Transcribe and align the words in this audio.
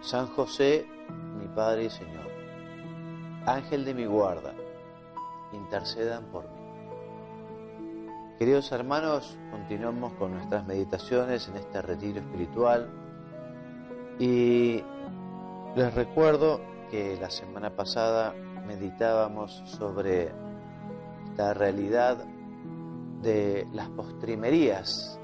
San 0.00 0.28
José, 0.28 0.86
mi 1.38 1.46
Padre 1.48 1.84
y 1.84 1.90
Señor, 1.90 2.26
Ángel 3.44 3.84
de 3.84 3.92
mi 3.92 4.06
guarda, 4.06 4.54
intercedan 5.52 6.24
por 6.32 6.44
mí. 6.44 6.60
Queridos 8.38 8.72
hermanos, 8.72 9.36
continuamos 9.50 10.14
con 10.14 10.32
nuestras 10.32 10.66
meditaciones 10.66 11.46
en 11.48 11.56
este 11.56 11.82
retiro 11.82 12.20
espiritual. 12.20 12.88
Y 14.18 14.82
les 15.76 15.94
recuerdo 15.94 16.62
que 16.90 17.18
la 17.20 17.28
semana 17.28 17.68
pasada 17.76 18.34
meditábamos 18.66 19.62
sobre 19.66 20.32
la 21.36 21.52
realidad 21.52 22.24
de 23.20 23.66
las 23.74 23.90
postrimerías, 23.90 25.20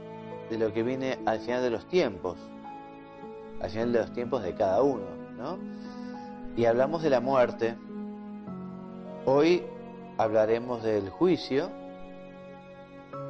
de 0.50 0.58
lo 0.58 0.70
que 0.74 0.82
viene 0.82 1.18
al 1.24 1.40
final 1.40 1.62
de 1.62 1.70
los 1.70 1.86
tiempos, 1.88 2.36
al 3.74 3.92
de 3.92 3.98
los 3.98 4.12
tiempos 4.12 4.42
de 4.42 4.54
cada 4.54 4.82
uno, 4.82 5.04
¿no? 5.36 5.58
Y 6.56 6.64
hablamos 6.66 7.02
de 7.02 7.10
la 7.10 7.20
muerte. 7.20 7.76
Hoy 9.24 9.62
hablaremos 10.18 10.82
del 10.82 11.10
juicio 11.10 11.68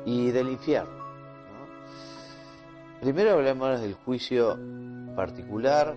y 0.04 0.30
del 0.30 0.48
infierno. 0.48 1.04
Primero 3.00 3.32
hablemos 3.32 3.80
del 3.80 3.94
juicio 3.94 4.58
particular, 5.16 5.94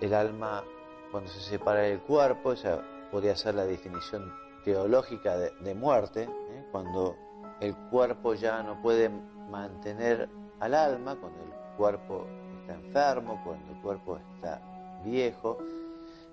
el 0.00 0.14
alma 0.14 0.64
cuando 1.10 1.30
se 1.30 1.40
separa 1.40 1.80
del 1.82 2.00
cuerpo, 2.00 2.52
esa 2.52 2.82
podría 3.10 3.36
ser 3.36 3.54
la 3.54 3.64
definición 3.64 4.32
teológica 4.64 5.36
de, 5.36 5.74
muerte, 5.74 6.24
¿eh? 6.24 6.66
cuando 6.72 7.16
el 7.60 7.76
cuerpo 7.90 8.34
ya 8.34 8.62
no 8.62 8.80
puede 8.82 9.08
mantener 9.50 10.28
al 10.58 10.74
alma, 10.74 11.16
cuando 11.16 11.42
el 11.42 11.76
cuerpo 11.76 12.26
está 12.62 12.74
enfermo, 12.74 13.40
cuando 13.44 13.72
el 13.72 13.80
cuerpo 13.80 14.18
está 14.18 14.60
viejo, 15.04 15.58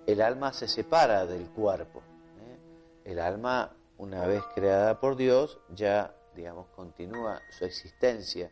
el 0.06 0.22
alma 0.22 0.54
se 0.54 0.68
separa 0.68 1.26
del 1.26 1.50
cuerpo. 1.50 2.00
¿eh? 2.40 3.12
El 3.12 3.20
alma, 3.20 3.72
una 3.98 4.26
vez 4.26 4.44
creada 4.56 5.00
por 5.00 5.16
Dios, 5.16 5.60
ya, 5.76 6.16
digamos, 6.36 6.68
continúa 6.76 7.42
su 7.52 7.66
existencia, 7.66 8.52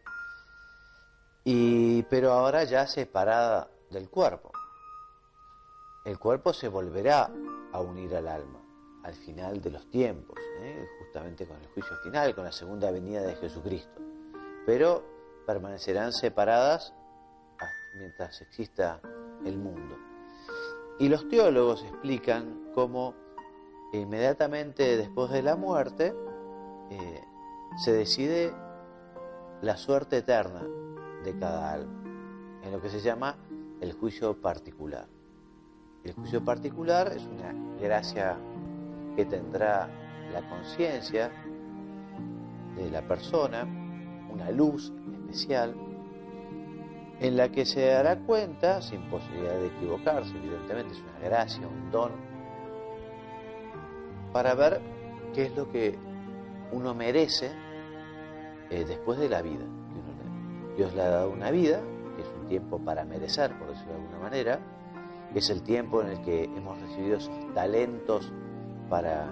y, 1.44 2.04
pero 2.04 2.34
ahora 2.34 2.66
ya 2.66 2.86
separada 2.88 3.70
del 3.90 4.10
cuerpo. 4.10 4.52
El 6.04 6.20
cuerpo 6.20 6.54
se 6.54 6.68
volverá 6.68 7.30
a 7.72 7.80
unir 7.80 8.16
al 8.16 8.28
alma 8.28 8.68
al 9.08 9.16
final 9.16 9.62
de 9.62 9.72
los 9.72 9.90
tiempos, 9.90 10.38
¿eh? 10.60 10.86
justamente 11.00 11.48
con 11.48 11.56
el 11.62 11.68
juicio 11.70 11.96
final, 12.04 12.36
con 12.36 12.44
la 12.44 12.52
segunda 12.52 12.92
venida 12.92 13.22
de 13.22 13.36
Jesucristo. 13.36 14.02
Pero 14.66 15.02
permanecerán 15.46 16.12
separadas 16.12 16.94
mientras 17.98 18.42
exista 18.42 19.02
el 19.46 19.58
mundo. 19.58 19.98
Y 21.00 21.10
los 21.10 21.28
teólogos 21.30 21.84
explican 21.84 22.72
cómo 22.74 23.14
inmediatamente 23.94 24.98
después 24.98 25.32
de 25.32 25.44
la 25.44 25.56
muerte 25.56 26.14
eh, 26.90 27.24
se 27.78 27.94
decide 27.94 28.54
la 29.62 29.78
suerte 29.78 30.18
eterna 30.18 30.64
de 31.24 31.38
cada 31.38 31.74
alma, 31.74 32.04
en 32.64 32.72
lo 32.72 32.82
que 32.82 32.90
se 32.90 33.02
llama 33.02 33.38
el 33.82 33.94
juicio 33.94 34.40
particular. 34.40 35.08
El 36.04 36.14
juicio 36.14 36.44
particular 36.44 37.12
es 37.16 37.26
una 37.26 37.54
gracia 37.80 38.38
que 39.16 39.26
tendrá 39.26 39.90
la 40.32 40.48
conciencia 40.48 41.32
de 42.76 42.90
la 42.90 43.02
persona, 43.02 43.64
una 44.32 44.52
luz 44.52 44.94
especial 45.12 45.76
en 47.20 47.36
la 47.36 47.50
que 47.50 47.66
se 47.66 47.86
dará 47.88 48.18
cuenta, 48.18 48.82
sin 48.82 49.02
posibilidad 49.10 49.56
de 49.56 49.68
equivocarse, 49.68 50.36
evidentemente 50.38 50.94
es 50.94 51.02
una 51.02 51.20
gracia, 51.20 51.68
un 51.68 51.92
don, 51.92 52.12
para 54.32 54.54
ver 54.54 54.82
qué 55.34 55.46
es 55.46 55.56
lo 55.56 55.72
que 55.72 55.98
uno 56.72 56.94
merece 56.94 57.52
eh, 58.70 58.86
después 58.86 59.20
de 59.20 59.30
la 59.30 59.42
vida. 59.42 59.66
Dios 60.76 60.94
le 60.94 61.02
ha 61.02 61.10
dado 61.10 61.32
una 61.32 61.50
vida, 61.50 61.82
que 62.16 62.22
es 62.22 62.28
un 62.40 62.48
tiempo 62.48 62.78
para 62.78 63.04
merecer, 63.04 63.58
por 63.58 63.70
decirlo 63.70 63.94
de 63.94 64.00
alguna 64.00 64.20
manera, 64.20 64.60
que 65.34 65.40
es 65.40 65.50
el 65.50 65.64
tiempo 65.64 66.04
en 66.04 66.10
el 66.10 66.22
que 66.22 66.44
hemos 66.44 66.80
recibido 66.80 67.18
esos 67.18 67.54
talentos 67.56 68.32
para 68.88 69.26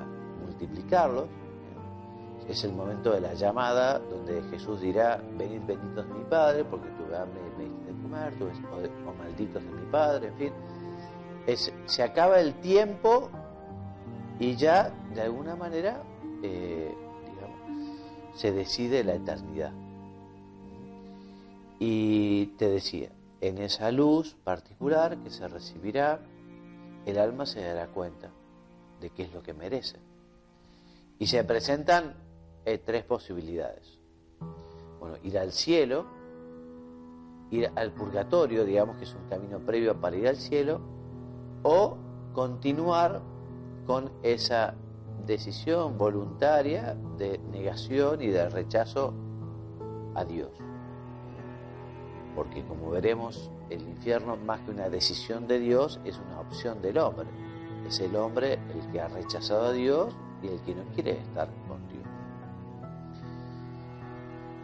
multiplicarlos, 0.44 1.28
es 2.47 2.63
el 2.63 2.73
momento 2.73 3.11
de 3.11 3.22
la 3.22 3.33
llamada 3.33 4.00
donde 4.00 4.41
Jesús 4.50 4.81
dirá, 4.81 5.22
venid 5.38 5.61
benditos 5.66 6.07
de 6.07 6.13
mi 6.13 6.23
Padre, 6.25 6.63
porque 6.63 6.88
tuve 6.89 7.17
hambre 7.17 7.41
me 7.57 7.63
diste 7.63 7.85
de 7.85 8.01
comer, 8.01 8.33
o, 9.07 9.13
malditos 9.13 9.63
de 9.63 9.72
mi 9.72 9.91
Padre, 9.91 10.28
en 10.28 10.35
fin. 10.35 10.53
Se 11.85 12.03
acaba 12.03 12.39
el 12.39 12.55
tiempo 12.55 13.29
y 14.39 14.55
ya, 14.55 14.91
de 15.13 15.22
alguna 15.22 15.55
manera, 15.55 16.03
eh, 16.44 16.94
digamos, 17.25 18.39
se 18.39 18.51
decide 18.51 19.03
la 19.03 19.16
eternidad. 19.16 19.72
Y 21.79 22.47
te 22.57 22.69
decía, 22.69 23.09
en 23.41 23.57
esa 23.59 23.91
luz 23.91 24.35
particular 24.44 25.17
que 25.17 25.29
se 25.29 25.47
recibirá, 25.47 26.19
el 27.05 27.17
alma 27.17 27.45
se 27.45 27.61
dará 27.61 27.88
cuenta 27.88 28.29
de 29.01 29.09
qué 29.09 29.23
es 29.23 29.34
lo 29.34 29.41
que 29.44 29.53
merece. 29.53 29.97
Y 31.19 31.28
se 31.28 31.44
presentan 31.44 32.25
hay 32.66 32.80
tres 32.80 33.03
posibilidades. 33.03 34.00
Bueno, 35.00 35.18
ir 35.24 35.38
al 35.38 35.52
cielo, 35.52 36.06
ir 37.52 37.72
al 37.76 37.92
purgatorio, 37.94 38.66
digamos 38.66 38.98
que 38.98 39.03
es 39.03 39.14
un 39.14 39.28
camino 39.30 39.59
previo 39.59 40.00
para 40.00 40.16
ir 40.16 40.28
al 40.28 40.38
cielo, 40.38 40.81
o 41.64 41.98
continuar 42.34 43.22
con 43.86 44.12
esa 44.24 44.76
decisión 45.26 45.98
voluntaria 45.98 46.96
de 47.18 47.40
negación 47.52 48.22
y 48.22 48.28
de 48.28 48.50
rechazo 48.50 49.14
a 50.16 50.24
Dios. 50.26 50.52
Porque 52.36 52.66
como 52.66 52.90
veremos, 52.90 53.50
el 53.70 53.82
infierno 53.82 54.38
más 54.38 54.61
que 54.61 54.72
una 54.72 54.90
decisión 54.90 55.47
de 55.47 55.59
Dios 55.59 56.00
es 56.03 56.20
una 56.20 56.40
opción 56.41 56.82
del 56.82 56.97
hombre. 56.97 57.28
Es 57.88 58.00
el 58.00 58.16
hombre 58.16 58.53
el 58.53 58.91
que 58.91 59.00
ha 59.00 59.08
rechazado 59.08 59.68
a 59.68 59.72
Dios 59.72 60.14
y 60.41 60.47
el 60.47 60.59
que 60.61 60.76
no 60.76 60.84
quiere 60.94 61.11
estar 61.20 61.50
con 61.68 61.88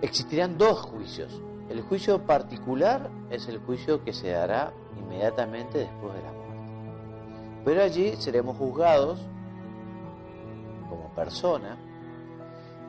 existirán 0.01 0.57
dos 0.57 0.79
juicios. 0.81 1.41
El 1.69 1.81
juicio 1.81 2.25
particular 2.25 3.09
es 3.29 3.47
el 3.47 3.59
juicio 3.59 4.03
que 4.03 4.13
se 4.13 4.31
dará 4.31 4.73
inmediatamente 4.97 5.79
después 5.79 6.13
de 6.13 6.21
la 6.21 6.31
muerte. 6.31 7.61
Pero 7.63 7.83
allí 7.83 8.15
seremos 8.17 8.57
juzgados 8.57 9.19
como 10.89 11.09
persona, 11.15 11.77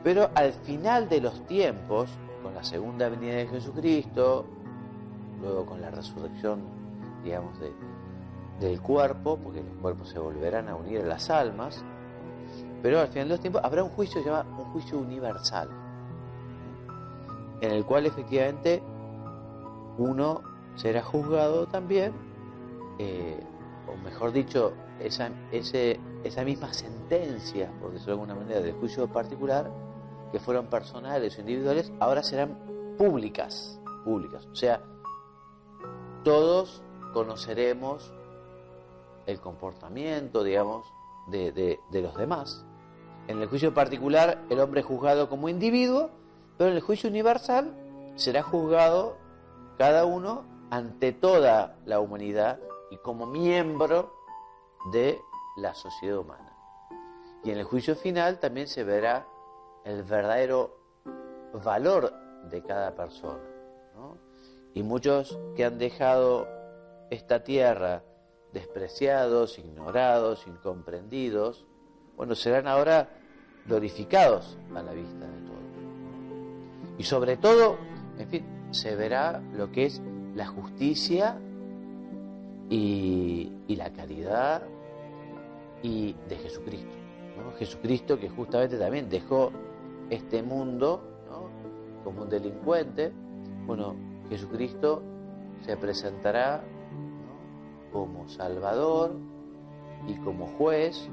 pero 0.03 0.29
al 0.35 0.51
final 0.51 1.07
de 1.07 1.21
los 1.21 1.45
tiempos, 1.45 2.09
con 2.41 2.53
la 2.53 2.63
segunda 2.63 3.07
venida 3.07 3.35
de 3.35 3.47
Jesucristo, 3.47 4.45
luego 5.41 5.65
con 5.65 5.79
la 5.79 5.91
resurrección, 5.91 6.61
digamos, 7.23 7.53
del 8.59 8.81
cuerpo, 8.81 9.37
porque 9.37 9.63
los 9.63 9.77
cuerpos 9.77 10.09
se 10.09 10.19
volverán 10.19 10.67
a 10.67 10.75
unir 10.75 11.01
a 11.01 11.05
las 11.05 11.29
almas, 11.29 11.83
pero 12.81 12.99
al 12.99 13.07
final 13.07 13.29
de 13.29 13.33
los 13.35 13.39
tiempos 13.39 13.61
habrá 13.63 13.83
un 13.83 13.91
juicio 13.91 14.21
llamado 14.25 14.49
un 14.57 14.71
juicio 14.71 14.97
universal 14.97 15.82
en 17.61 17.71
el 17.71 17.85
cual 17.85 18.05
efectivamente 18.05 18.81
uno 19.97 20.41
será 20.75 21.01
juzgado 21.03 21.67
también, 21.67 22.13
eh, 22.99 23.39
o 23.87 23.95
mejor 23.97 24.31
dicho, 24.31 24.73
esa, 24.99 25.29
ese, 25.51 25.99
esa 26.23 26.43
misma 26.43 26.73
sentencia, 26.73 27.71
por 27.79 27.91
decirlo 27.91 28.15
de 28.15 28.21
alguna 28.21 28.35
manera, 28.35 28.61
del 28.61 28.73
juicio 28.73 29.07
particular, 29.07 29.71
que 30.31 30.39
fueron 30.39 30.67
personales 30.67 31.37
o 31.37 31.41
individuales, 31.41 31.91
ahora 31.99 32.23
serán 32.23 32.57
públicas, 32.97 33.79
públicas. 34.03 34.47
O 34.51 34.55
sea, 34.55 34.81
todos 36.23 36.81
conoceremos 37.13 38.13
el 39.25 39.39
comportamiento, 39.39 40.43
digamos, 40.43 40.85
de, 41.27 41.51
de, 41.51 42.01
los 42.01 42.15
demás. 42.15 42.65
En 43.27 43.41
el 43.41 43.47
juicio 43.47 43.73
particular, 43.73 44.43
el 44.49 44.59
hombre 44.59 44.81
es 44.81 44.85
juzgado 44.85 45.29
como 45.29 45.47
individuo, 45.49 46.09
pero 46.57 46.69
en 46.69 46.75
el 46.75 46.81
juicio 46.81 47.09
universal 47.09 47.73
será 48.15 48.43
juzgado 48.43 49.17
cada 49.77 50.05
uno 50.05 50.45
ante 50.69 51.11
toda 51.11 51.77
la 51.85 51.99
humanidad 51.99 52.59
y 52.89 52.97
como 52.97 53.25
miembro 53.25 54.13
de 54.91 55.19
la 55.57 55.73
sociedad 55.73 56.17
humana. 56.17 56.55
Y 57.43 57.51
en 57.51 57.57
el 57.57 57.63
juicio 57.65 57.95
final 57.95 58.39
también 58.39 58.67
se 58.67 58.83
verá 58.83 59.27
el 59.83 60.03
verdadero 60.03 60.77
valor 61.63 62.13
de 62.49 62.61
cada 62.63 62.95
persona. 62.95 63.43
Y 64.73 64.81
muchos 64.81 65.37
que 65.55 65.65
han 65.65 65.77
dejado 65.77 66.47
esta 67.11 67.43
tierra 67.43 68.03
despreciados, 68.53 69.59
ignorados, 69.59 70.47
incomprendidos, 70.47 71.65
bueno, 72.15 72.35
serán 72.35 72.67
ahora 72.67 73.09
glorificados 73.65 74.57
a 74.75 74.81
la 74.81 74.93
vista 74.93 75.25
de 75.27 75.41
todos. 75.41 75.72
Y 76.97 77.03
sobre 77.03 77.37
todo, 77.37 77.77
en 78.17 78.27
fin, 78.27 78.45
se 78.71 78.95
verá 78.95 79.41
lo 79.55 79.71
que 79.71 79.85
es 79.85 80.01
la 80.35 80.47
justicia 80.47 81.37
y, 82.69 83.51
la 83.75 83.91
caridad 83.91 84.61
y 85.81 86.13
de 86.29 86.35
Jesucristo. 86.37 86.95
Jesucristo 87.57 88.19
que 88.19 88.29
justamente 88.29 88.77
también 88.77 89.09
dejó 89.09 89.51
este 90.09 90.43
mundo 90.43 91.01
como 92.03 92.21
un 92.23 92.29
delincuente. 92.29 93.11
Bueno, 93.65 93.95
Jesucristo 94.29 95.01
se 95.65 95.75
presentará 95.77 96.63
como 97.91 98.29
Salvador 98.29 99.15
y 100.07 100.15
como 100.17 100.47
juez 100.47 101.09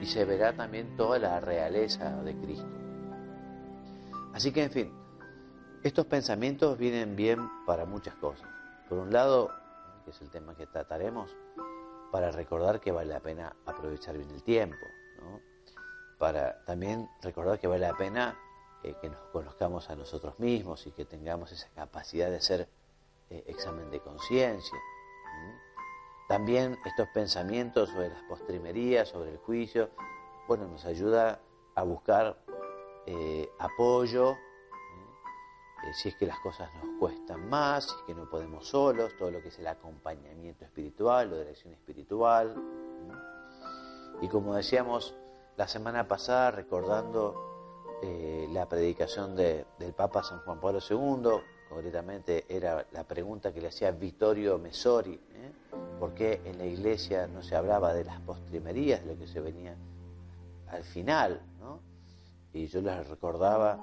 y 0.00 0.06
se 0.06 0.24
verá 0.24 0.52
también 0.54 0.96
toda 0.96 1.18
la 1.18 1.40
realeza 1.40 2.22
de 2.22 2.34
Cristo. 2.36 2.83
Así 4.34 4.52
que, 4.52 4.64
en 4.64 4.70
fin, 4.70 4.92
estos 5.84 6.06
pensamientos 6.06 6.76
vienen 6.76 7.14
bien 7.14 7.48
para 7.66 7.86
muchas 7.86 8.16
cosas. 8.16 8.48
Por 8.88 8.98
un 8.98 9.12
lado, 9.12 9.50
que 10.04 10.10
es 10.10 10.20
el 10.20 10.30
tema 10.30 10.56
que 10.56 10.66
trataremos, 10.66 11.30
para 12.10 12.32
recordar 12.32 12.80
que 12.80 12.90
vale 12.90 13.12
la 13.12 13.20
pena 13.20 13.54
aprovechar 13.64 14.16
bien 14.16 14.30
el 14.30 14.42
tiempo, 14.42 14.84
para 16.18 16.64
también 16.64 17.08
recordar 17.22 17.60
que 17.60 17.68
vale 17.68 17.86
la 17.86 17.96
pena 17.96 18.36
eh, 18.82 18.96
que 19.00 19.08
nos 19.08 19.20
conozcamos 19.32 19.88
a 19.88 19.96
nosotros 19.96 20.38
mismos 20.38 20.86
y 20.86 20.92
que 20.92 21.04
tengamos 21.04 21.52
esa 21.52 21.68
capacidad 21.70 22.28
de 22.28 22.36
hacer 22.36 22.68
eh, 23.30 23.44
examen 23.46 23.90
de 23.90 24.00
conciencia. 24.00 24.78
También 26.28 26.76
estos 26.84 27.08
pensamientos 27.14 27.90
sobre 27.90 28.08
las 28.08 28.22
postrimerías, 28.24 29.08
sobre 29.08 29.30
el 29.30 29.38
juicio, 29.38 29.90
bueno, 30.48 30.66
nos 30.66 30.84
ayuda 30.86 31.40
a 31.74 31.82
buscar 31.82 32.43
eh, 33.06 33.50
apoyo 33.58 34.36
eh, 35.84 35.92
si 35.92 36.08
es 36.08 36.16
que 36.16 36.26
las 36.26 36.38
cosas 36.40 36.70
nos 36.76 36.98
cuestan 36.98 37.48
más, 37.48 37.84
si 37.84 37.94
es 37.96 38.02
que 38.02 38.14
no 38.14 38.28
podemos 38.28 38.66
solos, 38.66 39.12
todo 39.18 39.30
lo 39.30 39.42
que 39.42 39.48
es 39.48 39.58
el 39.58 39.66
acompañamiento 39.66 40.64
espiritual 40.64 41.32
o 41.32 41.36
dirección 41.36 41.74
espiritual. 41.74 42.54
Y 44.22 44.28
como 44.28 44.54
decíamos 44.54 45.14
la 45.56 45.68
semana 45.68 46.08
pasada, 46.08 46.50
recordando 46.52 47.98
eh, 48.02 48.48
la 48.50 48.66
predicación 48.68 49.36
del 49.36 49.92
Papa 49.94 50.22
San 50.22 50.40
Juan 50.40 50.58
Pablo 50.58 50.78
II, 50.88 51.42
concretamente 51.68 52.46
era 52.48 52.86
la 52.92 53.04
pregunta 53.04 53.52
que 53.52 53.60
le 53.60 53.68
hacía 53.68 53.90
Vittorio 53.90 54.58
Mesori, 54.58 55.14
¿eh? 55.14 55.52
¿por 55.98 56.14
qué 56.14 56.40
en 56.44 56.58
la 56.58 56.66
iglesia 56.66 57.26
no 57.26 57.42
se 57.42 57.56
hablaba 57.56 57.92
de 57.92 58.04
las 58.04 58.20
postrimerías, 58.20 59.04
de 59.04 59.14
lo 59.14 59.18
que 59.18 59.26
se 59.26 59.40
venía 59.40 59.76
al 60.68 60.84
final? 60.84 61.40
Y 62.54 62.68
yo 62.68 62.80
les 62.80 63.08
recordaba 63.08 63.78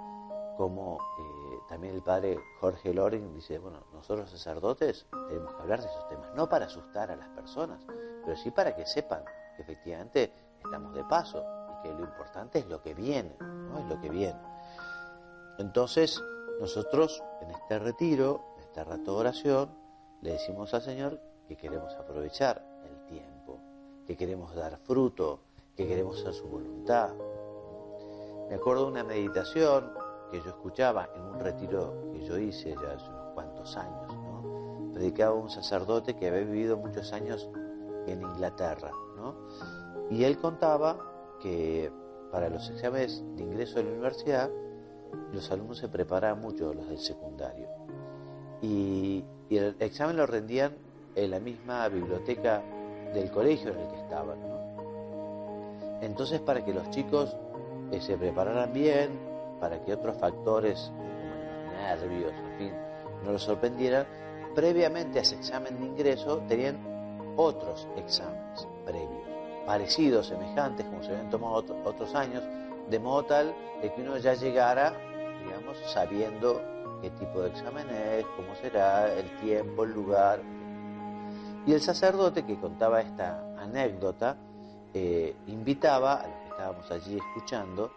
como 0.57 0.97
eh, 1.19 1.59
también 1.67 1.95
el 1.95 2.01
padre 2.01 2.39
Jorge 2.59 2.93
Loring 2.93 3.33
dice, 3.33 3.59
bueno, 3.59 3.79
nosotros 3.93 4.29
sacerdotes 4.29 5.05
tenemos 5.27 5.53
que 5.53 5.61
hablar 5.61 5.81
de 5.81 5.87
esos 5.87 6.07
temas, 6.07 6.33
no 6.35 6.47
para 6.47 6.65
asustar 6.65 7.11
a 7.11 7.15
las 7.15 7.27
personas, 7.29 7.83
pero 8.23 8.35
sí 8.37 8.49
para 8.51 8.75
que 8.75 8.85
sepan 8.85 9.23
que 9.55 9.63
efectivamente 9.63 10.31
estamos 10.63 10.93
de 10.95 11.03
paso 11.03 11.43
y 11.69 11.83
que 11.83 11.93
lo 11.93 12.01
importante 12.01 12.59
es 12.59 12.67
lo 12.67 12.81
que 12.81 12.93
viene, 12.93 13.35
¿no? 13.39 13.79
Es 13.79 13.85
lo 13.85 13.99
que 13.99 14.09
viene. 14.09 14.39
Entonces, 15.57 16.21
nosotros 16.59 17.21
en 17.41 17.51
este 17.51 17.79
retiro, 17.79 18.41
en 18.57 18.63
este 18.63 18.83
rato 18.83 19.13
de 19.15 19.19
oración, 19.19 19.69
le 20.21 20.33
decimos 20.33 20.73
al 20.73 20.81
Señor 20.81 21.19
que 21.47 21.57
queremos 21.57 21.93
aprovechar 21.95 22.63
el 22.85 23.05
tiempo, 23.07 23.59
que 24.05 24.15
queremos 24.15 24.55
dar 24.55 24.77
fruto, 24.77 25.41
que 25.75 25.87
queremos 25.87 26.19
hacer 26.21 26.33
su 26.33 26.47
voluntad. 26.47 27.09
Me 28.51 28.57
acuerdo 28.57 28.83
de 28.83 28.91
una 28.91 29.05
meditación 29.05 29.93
que 30.29 30.41
yo 30.41 30.49
escuchaba 30.49 31.07
en 31.15 31.21
un 31.21 31.39
retiro 31.39 32.11
que 32.11 32.21
yo 32.25 32.37
hice 32.37 32.75
ya 32.83 32.95
hace 32.95 33.09
unos 33.09 33.33
cuantos 33.33 33.77
años. 33.77 34.13
¿no? 34.13 34.91
Predicaba 34.93 35.33
un 35.35 35.49
sacerdote 35.49 36.17
que 36.17 36.27
había 36.27 36.41
vivido 36.41 36.75
muchos 36.75 37.13
años 37.13 37.49
en 38.07 38.21
Inglaterra. 38.21 38.91
¿no? 39.15 39.35
Y 40.09 40.25
él 40.25 40.37
contaba 40.37 40.97
que 41.41 41.93
para 42.29 42.49
los 42.49 42.69
exámenes 42.69 43.23
de 43.37 43.43
ingreso 43.43 43.79
a 43.79 43.83
la 43.83 43.89
universidad, 43.89 44.49
los 45.31 45.49
alumnos 45.49 45.77
se 45.77 45.87
preparaban 45.87 46.41
mucho, 46.41 46.73
los 46.73 46.89
del 46.89 46.99
secundario. 46.99 47.69
Y, 48.61 49.23
el 49.49 49.77
examen 49.79 50.17
lo 50.17 50.25
rendían 50.25 50.73
en 51.15 51.31
la 51.31 51.39
misma 51.39 51.87
biblioteca 51.87 52.61
del 53.13 53.31
colegio 53.31 53.71
en 53.71 53.79
el 53.79 53.87
que 53.87 53.97
estaban. 54.01 54.39
Entonces, 56.01 56.41
para 56.41 56.65
que 56.65 56.73
los 56.73 56.89
chicos 56.89 57.37
eh, 57.91 58.01
se 58.01 58.17
prepararan 58.17 58.71
bien, 58.73 59.19
para 59.59 59.83
que 59.83 59.93
otros 59.93 60.17
factores 60.17 60.91
como 60.95 61.11
nervios, 61.73 62.33
en 62.33 62.57
fin, 62.57 62.73
no 63.23 63.31
los 63.31 63.43
sorprendieran, 63.43 64.05
previamente 64.55 65.19
a 65.19 65.21
ese 65.21 65.35
examen 65.35 65.79
de 65.79 65.85
ingreso 65.85 66.39
tenían 66.47 66.77
otros 67.37 67.87
exámenes 67.95 68.67
previos, 68.85 69.23
parecidos, 69.65 70.27
semejantes, 70.27 70.85
como 70.85 71.03
se 71.03 71.11
habían 71.11 71.29
tomado 71.29 71.63
otros 71.85 72.15
años, 72.15 72.43
de 72.89 72.99
modo 72.99 73.23
tal 73.23 73.55
de 73.81 73.93
que 73.93 74.01
uno 74.01 74.17
ya 74.17 74.33
llegara, 74.33 74.93
digamos, 75.43 75.77
sabiendo 75.87 76.61
qué 77.01 77.09
tipo 77.11 77.41
de 77.41 77.49
examen 77.49 77.87
es, 77.89 78.25
cómo 78.35 78.55
será, 78.55 79.13
el 79.13 79.29
tiempo, 79.39 79.83
el 79.83 79.93
lugar. 79.93 80.41
Y 81.65 81.73
el 81.73 81.81
sacerdote 81.81 82.43
que 82.43 82.59
contaba 82.59 83.01
esta 83.01 83.55
anécdota 83.57 84.35
eh, 84.93 85.35
invitaba 85.47 86.15
a 86.15 86.27
los 86.27 86.35
que 86.35 86.40
estábamos 86.61 86.91
allí 86.91 87.17
escuchando 87.17 87.91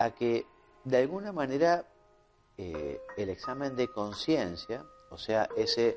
a 0.00 0.10
que 0.10 0.44
de 0.82 0.96
alguna 0.96 1.30
manera 1.30 1.86
eh, 2.58 3.00
el 3.16 3.28
examen 3.28 3.76
de 3.76 3.86
conciencia, 3.92 4.84
o 5.10 5.16
sea, 5.16 5.48
ese 5.56 5.96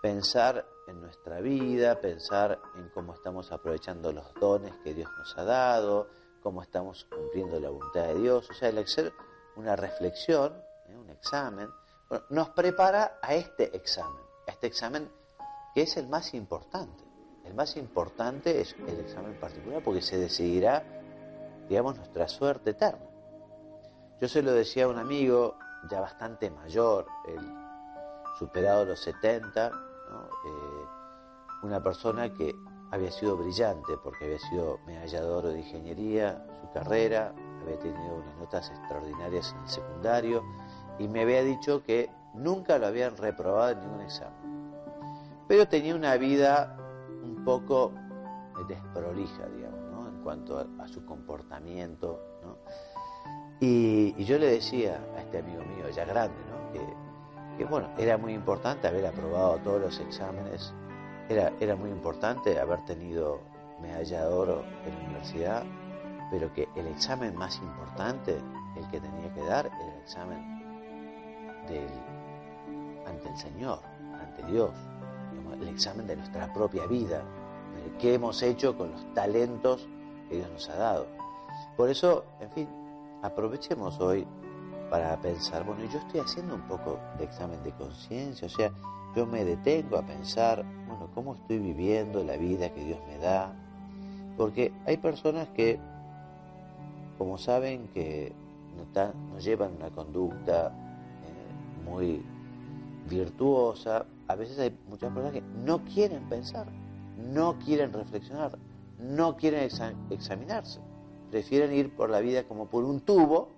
pensar 0.00 0.66
en 0.88 1.02
nuestra 1.02 1.40
vida, 1.40 2.00
pensar 2.00 2.58
en 2.76 2.88
cómo 2.88 3.12
estamos 3.12 3.52
aprovechando 3.52 4.12
los 4.12 4.32
dones 4.40 4.72
que 4.82 4.94
Dios 4.94 5.10
nos 5.18 5.36
ha 5.36 5.44
dado, 5.44 6.08
cómo 6.42 6.62
estamos 6.62 7.04
cumpliendo 7.04 7.60
la 7.60 7.68
voluntad 7.68 8.06
de 8.06 8.14
Dios, 8.14 8.48
o 8.48 8.54
sea, 8.54 8.70
el 8.70 8.78
hacer 8.78 9.12
una 9.56 9.76
reflexión, 9.76 10.54
¿eh? 10.88 10.96
un 10.96 11.10
examen, 11.10 11.68
nos 12.30 12.48
prepara 12.50 13.18
a 13.20 13.34
este 13.34 13.76
examen, 13.76 14.22
a 14.46 14.52
este 14.52 14.68
examen 14.68 15.10
que 15.74 15.82
es 15.82 15.98
el 15.98 16.06
más 16.06 16.32
importante. 16.32 17.04
El 17.44 17.54
más 17.54 17.76
importante 17.76 18.60
es 18.60 18.74
el 18.88 19.00
examen 19.00 19.38
particular 19.38 19.82
porque 19.82 20.02
se 20.02 20.18
decidirá, 20.18 20.96
digamos, 21.68 21.96
nuestra 21.96 22.28
suerte 22.28 22.70
eterna. 22.70 23.06
Yo 24.20 24.28
se 24.28 24.42
lo 24.42 24.52
decía 24.52 24.84
a 24.84 24.88
un 24.88 24.98
amigo 24.98 25.56
ya 25.90 26.00
bastante 26.00 26.50
mayor, 26.50 27.06
el 27.26 27.40
superado 28.38 28.84
los 28.84 29.00
70, 29.00 29.66
eh, 29.66 29.70
una 31.62 31.82
persona 31.82 32.32
que 32.32 32.54
había 32.90 33.10
sido 33.10 33.36
brillante 33.36 33.96
porque 34.02 34.24
había 34.24 34.38
sido 34.38 34.78
medallador 34.86 35.48
de 35.48 35.58
ingeniería, 35.58 36.46
su 36.60 36.70
carrera, 36.72 37.32
había 37.62 37.78
tenido 37.78 38.14
unas 38.14 38.36
notas 38.36 38.70
extraordinarias 38.70 39.52
en 39.52 39.62
el 39.62 39.68
secundario 39.68 40.44
y 40.98 41.08
me 41.08 41.22
había 41.22 41.42
dicho 41.42 41.82
que 41.82 42.10
nunca 42.34 42.78
lo 42.78 42.86
habían 42.86 43.16
reprobado 43.16 43.72
en 43.72 43.80
ningún 43.80 44.00
examen. 44.02 44.72
Pero 45.48 45.68
tenía 45.68 45.94
una 45.94 46.16
vida 46.16 46.76
un 47.22 47.44
poco 47.44 47.92
desprolija, 48.68 49.46
digamos, 49.54 49.85
cuanto 50.26 50.58
a, 50.58 50.88
su 50.88 51.04
comportamiento. 51.04 52.20
¿no? 52.42 52.56
Y, 53.60 54.24
yo 54.24 54.38
le 54.38 54.46
decía 54.46 55.00
a 55.16 55.20
este 55.20 55.38
amigo 55.38 55.62
mío, 55.62 55.88
ya 55.94 56.04
grande, 56.04 56.34
que, 57.56 57.64
bueno, 57.64 57.88
era 57.96 58.18
muy 58.18 58.32
importante 58.32 58.88
haber 58.88 59.06
aprobado 59.06 59.58
todos 59.58 59.80
los 59.80 60.00
exámenes, 60.00 60.74
era, 61.28 61.52
era 61.60 61.76
muy 61.76 61.90
importante 61.90 62.58
haber 62.58 62.84
tenido 62.84 63.38
medalla 63.80 64.26
de 64.26 64.34
oro 64.34 64.64
en 64.84 64.94
la 64.98 65.04
universidad, 65.04 65.62
pero 66.32 66.52
que 66.52 66.68
el 66.74 66.88
examen 66.88 67.36
más 67.36 67.58
importante, 67.58 68.36
el 68.76 68.88
que 68.88 68.98
tenía 68.98 69.32
que 69.32 69.42
dar, 69.42 69.66
era 69.66 69.94
el 69.94 70.00
examen 70.02 70.58
del, 71.68 71.88
ante 73.06 73.28
el 73.28 73.36
Señor, 73.36 73.78
ante 74.20 74.42
Dios, 74.50 74.72
el 75.60 75.68
examen 75.68 76.04
de 76.08 76.16
nuestra 76.16 76.52
propia 76.52 76.84
vida, 76.88 77.22
qué 78.00 78.14
hemos 78.14 78.42
hecho 78.42 78.76
con 78.76 78.90
los 78.90 79.14
talentos 79.14 79.88
que 80.28 80.36
Dios 80.36 80.50
nos 80.50 80.68
ha 80.68 80.76
dado. 80.76 81.06
Por 81.76 81.90
eso, 81.90 82.24
en 82.40 82.50
fin, 82.50 82.68
aprovechemos 83.22 83.98
hoy 84.00 84.26
para 84.90 85.16
pensar, 85.20 85.64
bueno, 85.64 85.84
yo 85.84 85.98
estoy 85.98 86.20
haciendo 86.20 86.54
un 86.54 86.62
poco 86.62 86.98
de 87.18 87.24
examen 87.24 87.62
de 87.62 87.72
conciencia, 87.72 88.46
o 88.46 88.50
sea, 88.50 88.70
yo 89.14 89.26
me 89.26 89.44
detengo 89.44 89.98
a 89.98 90.02
pensar, 90.02 90.64
bueno, 90.86 91.08
cómo 91.14 91.34
estoy 91.34 91.58
viviendo 91.58 92.22
la 92.22 92.36
vida 92.36 92.72
que 92.72 92.84
Dios 92.84 93.00
me 93.08 93.18
da, 93.18 93.52
porque 94.36 94.72
hay 94.84 94.98
personas 94.98 95.48
que, 95.48 95.80
como 97.18 97.38
saben 97.38 97.88
que 97.88 98.32
no, 98.94 99.38
llevan 99.38 99.76
una 99.76 99.90
conducta 99.90 100.68
eh, 100.68 101.90
muy 101.90 102.22
virtuosa, 103.08 104.06
a 104.28 104.34
veces 104.34 104.58
hay 104.58 104.76
muchas 104.88 105.12
personas 105.12 105.32
que 105.32 105.42
no 105.64 105.84
quieren 105.84 106.28
pensar, 106.28 106.66
no 107.32 107.58
quieren 107.58 107.92
reflexionar, 107.92 108.58
no 108.98 109.36
quieren 109.36 109.68
examinarse, 110.10 110.80
prefieren 111.30 111.72
ir 111.72 111.94
por 111.94 112.10
la 112.10 112.20
vida 112.20 112.44
como 112.44 112.68
por 112.68 112.84
un 112.84 113.00
tubo, 113.00 113.50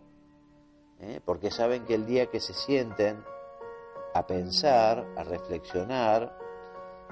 ¿eh? 1.01 1.21
porque 1.25 1.51
saben 1.51 1.85
que 1.85 1.95
el 1.95 2.07
día 2.07 2.27
que 2.27 2.41
se 2.41 2.55
sienten 2.55 3.23
a 4.15 4.27
pensar, 4.27 5.07
a 5.17 5.25
reflexionar, 5.25 6.37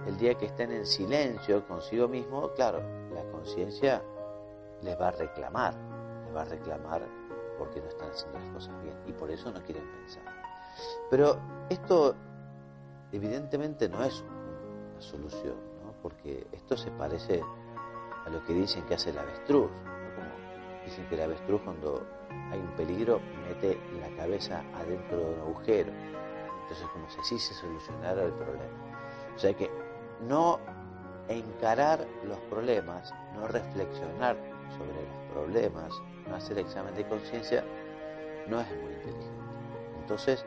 el 0.06 0.16
día 0.16 0.34
que 0.34 0.46
estén 0.46 0.72
en 0.72 0.86
silencio 0.86 1.66
consigo 1.66 2.08
mismo, 2.08 2.52
claro, 2.52 2.80
la 3.14 3.24
conciencia 3.30 4.02
les 4.82 5.00
va 5.00 5.08
a 5.08 5.12
reclamar, 5.12 5.74
les 6.24 6.34
va 6.34 6.42
a 6.42 6.44
reclamar 6.44 7.02
porque 7.58 7.80
no 7.80 7.88
están 7.88 8.10
haciendo 8.10 8.38
las 8.38 8.48
cosas 8.50 8.82
bien 8.82 8.96
y 9.06 9.12
por 9.12 9.30
eso 9.30 9.50
no 9.50 9.62
quieren 9.62 9.84
pensar. 9.90 10.24
Pero 11.10 11.38
esto 11.70 12.14
evidentemente 13.12 13.88
no 13.88 14.04
es 14.04 14.20
una 14.20 15.00
solución, 15.00 15.56
¿no? 15.82 15.92
porque 16.02 16.46
esto 16.52 16.76
se 16.76 16.90
parece 16.90 17.42
a 18.26 18.30
lo 18.30 18.44
que 18.44 18.52
dicen 18.52 18.84
que 18.84 18.94
hace 18.94 19.10
el 19.10 19.18
avestruz. 19.18 19.70
dicen 20.84 21.06
que 21.08 21.14
el 21.14 21.22
avestruz 21.22 21.60
cuando 21.62 22.06
hay 22.50 22.58
un 22.58 22.70
peligro 22.76 23.20
mete 23.48 23.78
la 24.00 24.08
cabeza 24.16 24.62
adentro 24.74 25.18
de 25.18 25.34
un 25.34 25.40
agujero. 25.40 25.92
Entonces 26.62 26.86
como 26.92 27.08
si 27.10 27.20
así 27.20 27.38
se 27.38 27.54
solucionara 27.54 28.24
el 28.24 28.32
problema. 28.32 28.94
O 29.34 29.38
sea 29.38 29.54
que 29.54 29.70
no 30.26 30.58
encarar 31.28 32.06
los 32.24 32.38
problemas, 32.50 33.12
no 33.34 33.46
reflexionar 33.48 34.36
sobre 34.76 34.92
los 34.92 35.32
problemas, 35.32 35.92
no 36.28 36.36
hacer 36.36 36.58
examen 36.58 36.94
de 36.94 37.06
conciencia, 37.06 37.64
no 38.48 38.60
es 38.60 38.68
muy 38.68 38.92
inteligente. 38.92 39.26
Entonces, 40.00 40.44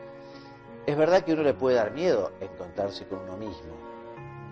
es 0.86 0.96
verdad 0.96 1.22
que 1.22 1.34
uno 1.34 1.42
le 1.42 1.54
puede 1.54 1.76
dar 1.76 1.92
miedo 1.92 2.32
encontrarse 2.40 3.06
con 3.06 3.20
uno 3.20 3.36
mismo. 3.36 3.89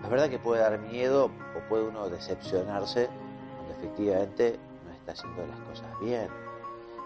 Es 0.03 0.09
verdad 0.09 0.29
que 0.29 0.39
puede 0.39 0.61
dar 0.61 0.79
miedo 0.79 1.25
o 1.25 1.69
puede 1.69 1.87
uno 1.87 2.09
decepcionarse 2.09 3.09
cuando 3.55 3.73
efectivamente 3.77 4.59
no 4.85 4.93
está 4.93 5.11
haciendo 5.11 5.45
las 5.45 5.59
cosas 5.61 5.99
bien. 5.99 6.27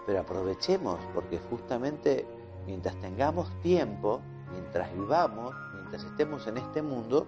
Pero 0.06 0.20
aprovechemos 0.20 1.00
porque 1.14 1.38
justamente 1.50 2.26
mientras 2.66 2.94
tengamos 3.00 3.50
tiempo, 3.62 4.20
mientras 4.52 4.92
vivamos, 4.94 5.54
mientras 5.74 6.04
estemos 6.04 6.46
en 6.46 6.58
este 6.58 6.82
mundo, 6.82 7.26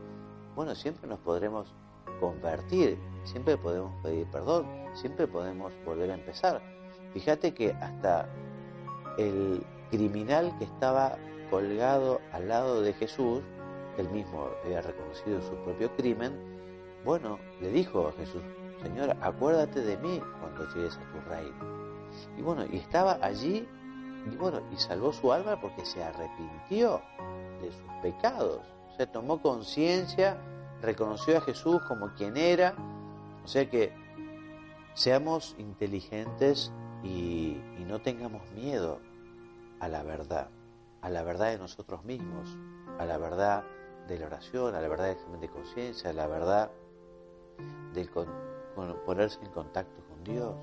bueno, 0.54 0.74
siempre 0.74 1.08
nos 1.08 1.18
podremos 1.18 1.74
convertir, 2.20 2.98
siempre 3.24 3.56
podemos 3.56 3.92
pedir 4.02 4.26
perdón, 4.28 4.66
siempre 4.94 5.26
podemos 5.26 5.72
volver 5.84 6.10
a 6.10 6.14
empezar. 6.14 6.62
Fíjate 7.12 7.52
que 7.52 7.72
hasta 7.72 8.28
el 9.18 9.62
criminal 9.90 10.54
que 10.58 10.64
estaba 10.64 11.16
colgado 11.50 12.20
al 12.32 12.48
lado 12.48 12.80
de 12.80 12.92
Jesús, 12.92 13.42
él 13.98 14.10
mismo 14.10 14.48
había 14.64 14.82
reconocido 14.82 15.40
su 15.42 15.54
propio 15.64 15.94
crimen, 15.96 16.32
bueno, 17.04 17.38
le 17.60 17.70
dijo 17.70 18.08
a 18.08 18.12
Jesús, 18.12 18.42
Señor, 18.82 19.16
acuérdate 19.20 19.80
de 19.80 19.96
mí 19.98 20.20
cuando 20.40 20.66
llegues 20.74 20.96
a 20.96 21.12
tu 21.12 21.20
reino. 21.28 21.56
Y 22.36 22.42
bueno, 22.42 22.64
y 22.70 22.76
estaba 22.76 23.18
allí, 23.22 23.66
y 24.30 24.36
bueno, 24.36 24.60
y 24.72 24.76
salvó 24.76 25.12
su 25.12 25.32
alma 25.32 25.60
porque 25.60 25.84
se 25.84 26.02
arrepintió 26.02 27.00
de 27.60 27.70
sus 27.72 27.92
pecados, 28.02 28.60
se 28.96 29.06
tomó 29.06 29.40
conciencia, 29.40 30.36
reconoció 30.82 31.38
a 31.38 31.40
Jesús 31.40 31.80
como 31.88 32.12
quien 32.14 32.36
era, 32.36 32.74
o 33.44 33.48
sea 33.48 33.68
que 33.70 33.92
seamos 34.94 35.54
inteligentes 35.58 36.72
y, 37.02 37.60
y 37.78 37.84
no 37.86 38.00
tengamos 38.00 38.42
miedo 38.52 39.00
a 39.80 39.88
la 39.88 40.02
verdad 40.02 40.48
a 41.06 41.08
la 41.08 41.22
verdad 41.22 41.52
de 41.52 41.58
nosotros 41.58 42.04
mismos, 42.04 42.58
a 42.98 43.04
la 43.04 43.16
verdad 43.16 43.62
de 44.06 44.18
la 44.18 44.26
oración, 44.26 44.74
a 44.74 44.80
la 44.80 44.88
verdad 44.88 45.06
del 45.06 45.16
examen 45.16 45.40
de 45.40 45.48
conciencia, 45.48 46.10
a 46.10 46.12
la 46.12 46.26
verdad 46.26 46.70
del 47.92 48.10
ponerse 49.04 49.40
en 49.42 49.50
contacto 49.50 50.02
con 50.08 50.22
Dios. 50.24 50.54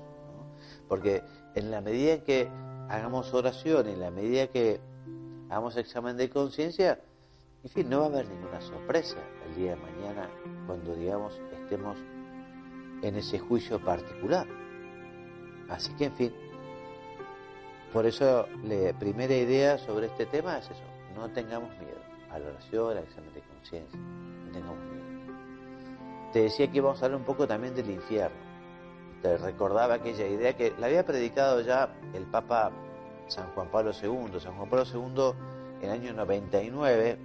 Porque 0.88 1.22
en 1.54 1.70
la 1.70 1.80
medida 1.80 2.14
en 2.14 2.22
que 2.22 2.48
hagamos 2.88 3.32
oración, 3.34 3.88
en 3.88 4.00
la 4.00 4.10
medida 4.10 4.46
que 4.46 4.80
hagamos 5.48 5.76
examen 5.76 6.16
de 6.16 6.30
conciencia, 6.30 7.00
en 7.62 7.70
fin, 7.70 7.88
no 7.88 8.00
va 8.00 8.06
a 8.06 8.08
haber 8.08 8.28
ninguna 8.28 8.60
sorpresa 8.60 9.16
el 9.48 9.56
día 9.56 9.70
de 9.70 9.76
mañana 9.76 10.28
cuando, 10.66 10.94
digamos, 10.94 11.40
estemos 11.62 11.98
en 13.02 13.16
ese 13.16 13.38
juicio 13.38 13.82
particular. 13.82 14.46
Así 15.68 15.92
que, 15.94 16.06
en 16.06 16.12
fin, 16.12 16.34
por 17.92 18.06
eso, 18.06 18.46
la 18.64 18.98
primera 18.98 19.34
idea 19.34 19.78
sobre 19.78 20.06
este 20.06 20.26
tema 20.26 20.58
es 20.58 20.66
eso, 20.66 20.82
no 21.14 21.30
tengamos 21.30 21.70
miedo 21.78 22.13
a 22.34 22.38
la 22.38 22.48
oración, 22.50 22.96
al 22.96 23.04
examen 23.04 23.32
de 23.32 23.40
conciencia, 23.40 23.98
no 23.98 24.52
tengamos 24.52 24.78
miedo. 24.78 25.04
Te 26.32 26.40
decía 26.40 26.70
que 26.70 26.78
íbamos 26.78 27.00
a 27.00 27.06
hablar 27.06 27.20
un 27.20 27.26
poco 27.26 27.46
también 27.46 27.74
del 27.74 27.90
infierno. 27.90 28.36
Te 29.22 29.38
recordaba 29.38 29.94
aquella 29.94 30.26
idea 30.26 30.56
que 30.56 30.74
la 30.78 30.86
había 30.86 31.06
predicado 31.06 31.60
ya 31.60 31.94
el 32.12 32.24
Papa 32.24 32.72
San 33.28 33.46
Juan 33.52 33.68
Pablo 33.70 33.92
II. 33.92 34.40
San 34.40 34.56
Juan 34.56 34.68
Pablo 34.68 34.84
II, 34.84 35.32
en 35.80 35.84
el 35.84 35.90
año 35.90 36.12
99, 36.12 37.18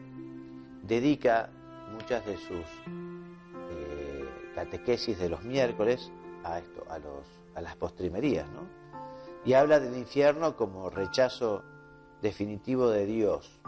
dedica 0.84 1.50
muchas 1.92 2.24
de 2.26 2.38
sus 2.38 2.66
eh, 3.72 4.30
catequesis 4.54 5.18
de 5.18 5.28
los 5.28 5.44
miércoles 5.44 6.12
a 6.44 6.60
esto, 6.60 6.86
a, 6.88 7.00
los, 7.00 7.26
a 7.56 7.62
las 7.62 7.76
postrimerías, 7.76 8.48
¿no? 8.52 8.62
y 9.44 9.54
habla 9.54 9.80
del 9.80 9.98
infierno 9.98 10.56
como 10.56 10.90
rechazo 10.90 11.64
definitivo 12.22 12.90
de 12.90 13.06
Dios 13.06 13.60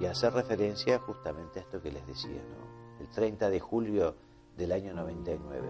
y 0.00 0.06
hace 0.06 0.30
referencia 0.30 0.98
justamente 1.00 1.58
a 1.58 1.62
esto 1.62 1.82
que 1.82 1.90
les 1.90 2.06
decía, 2.06 2.40
¿no? 2.42 3.00
el 3.00 3.08
30 3.08 3.50
de 3.50 3.60
julio 3.60 4.14
del 4.56 4.72
año 4.72 4.94
99, 4.94 5.68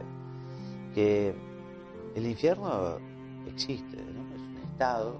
que 0.95 1.35
el 2.15 2.27
infierno 2.27 2.99
existe, 3.47 3.97
¿no? 3.97 4.35
es 4.35 4.41
un 4.41 4.59
estado 4.71 5.17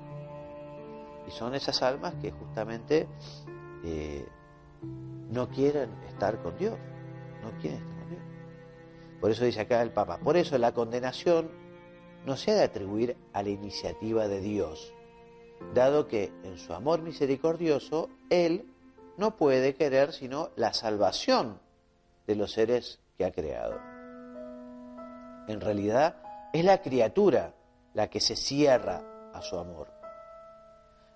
y 1.27 1.31
son 1.31 1.55
esas 1.55 1.83
almas 1.83 2.15
que 2.15 2.31
justamente 2.33 3.07
eh, 3.85 4.27
no 5.31 5.49
quieren 5.49 5.91
estar 6.09 6.43
con 6.43 6.57
Dios, 6.57 6.79
no 7.43 7.51
quieren 7.61 7.79
estar 7.81 7.99
con 7.99 8.11
Dios. 8.11 8.23
Por 9.21 9.31
eso 9.31 9.45
dice 9.45 9.61
acá 9.61 9.83
el 9.83 9.91
Papa, 9.91 10.19
por 10.19 10.37
eso 10.37 10.57
la 10.59 10.73
condenación 10.73 11.51
no 12.27 12.37
se 12.37 12.51
ha 12.51 12.55
de 12.55 12.65
atribuir 12.65 13.17
a 13.33 13.43
la 13.43 13.51
iniciativa 13.51 14.29
de 14.29 14.41
Dios, 14.41 14.93
dado 15.75 16.09
que 16.09 16.33
en 16.45 16.59
su 16.59 16.73
amor 16.73 17.03
misericordioso 17.03 18.09
Él 18.31 18.65
no 19.19 19.37
puede 19.37 19.75
querer 19.75 20.13
sino 20.13 20.51
la 20.57 20.73
salvación 20.73 21.61
de 22.27 22.37
los 22.37 22.53
seres 22.53 23.01
que 23.17 23.25
ha 23.25 23.33
creado. 23.33 23.79
En 25.49 25.61
realidad 25.61 26.17
es 26.53 26.65
la 26.65 26.81
criatura 26.81 27.55
la 27.95 28.09
que 28.09 28.21
se 28.21 28.37
cierra 28.37 29.03
a 29.35 29.43
su 29.43 29.59
amor. 29.59 29.89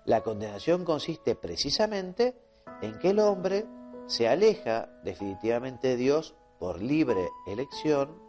La 0.05 0.21
condenación 0.21 0.83
consiste 0.83 1.35
precisamente 1.35 2.35
en 2.81 2.99
que 2.99 3.11
el 3.11 3.19
hombre 3.19 3.65
se 4.07 4.27
aleja 4.27 4.89
definitivamente 5.03 5.89
de 5.89 5.95
Dios 5.95 6.35
por 6.59 6.81
libre 6.81 7.29
elección 7.47 8.21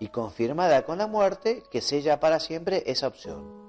y 0.00 0.08
confirmada 0.08 0.84
con 0.84 0.98
la 0.98 1.06
muerte 1.06 1.62
que 1.70 1.80
sella 1.80 2.18
para 2.18 2.40
siempre 2.40 2.82
esa 2.86 3.06
opción. 3.06 3.60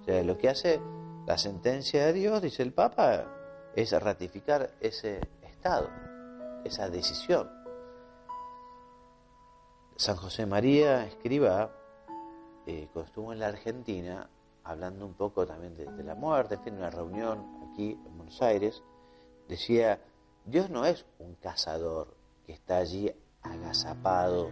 O 0.00 0.04
sea, 0.04 0.22
lo 0.22 0.38
que 0.38 0.48
hace 0.48 0.80
la 1.26 1.36
sentencia 1.36 2.06
de 2.06 2.12
Dios, 2.12 2.40
dice 2.40 2.62
el 2.62 2.72
Papa, 2.72 3.33
es 3.76 3.92
ratificar 3.92 4.70
ese 4.80 5.20
estado, 5.42 5.90
esa 6.64 6.88
decisión. 6.88 7.50
San 9.96 10.16
José 10.16 10.46
María 10.46 11.04
escriba, 11.06 11.70
eh, 12.66 12.88
en 13.16 13.38
la 13.38 13.46
Argentina, 13.46 14.28
hablando 14.64 15.06
un 15.06 15.14
poco 15.14 15.46
también 15.46 15.76
de, 15.76 16.02
la 16.02 16.14
muerte, 16.14 16.56
en 16.56 16.62
fin, 16.62 16.74
una 16.74 16.90
reunión 16.90 17.68
aquí 17.70 17.92
en 17.92 18.16
Buenos 18.16 18.40
Aires, 18.42 18.82
decía, 19.48 20.00
Dios 20.44 20.70
no 20.70 20.84
es 20.84 21.04
un 21.18 21.34
cazador 21.36 22.16
que 22.46 22.52
está 22.52 22.78
allí 22.78 23.12
agazapado, 23.42 24.50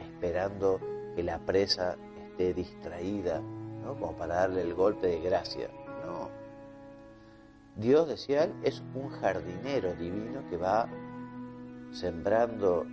esperando 0.00 0.80
que 1.16 1.22
la 1.22 1.38
presa 1.38 1.96
esté 2.30 2.54
distraída, 2.54 3.40
¿no? 3.40 3.98
como 3.98 4.16
para 4.16 4.36
darle 4.36 4.62
el 4.62 4.74
golpe 4.74 5.06
de 5.06 5.20
gracia. 5.20 5.70
Dios, 7.78 8.08
decía 8.08 8.42
él, 8.42 8.54
es 8.64 8.82
un 8.92 9.08
jardinero 9.08 9.94
divino 9.94 10.42
que 10.50 10.56
va 10.56 10.88
sembrando 11.92 12.84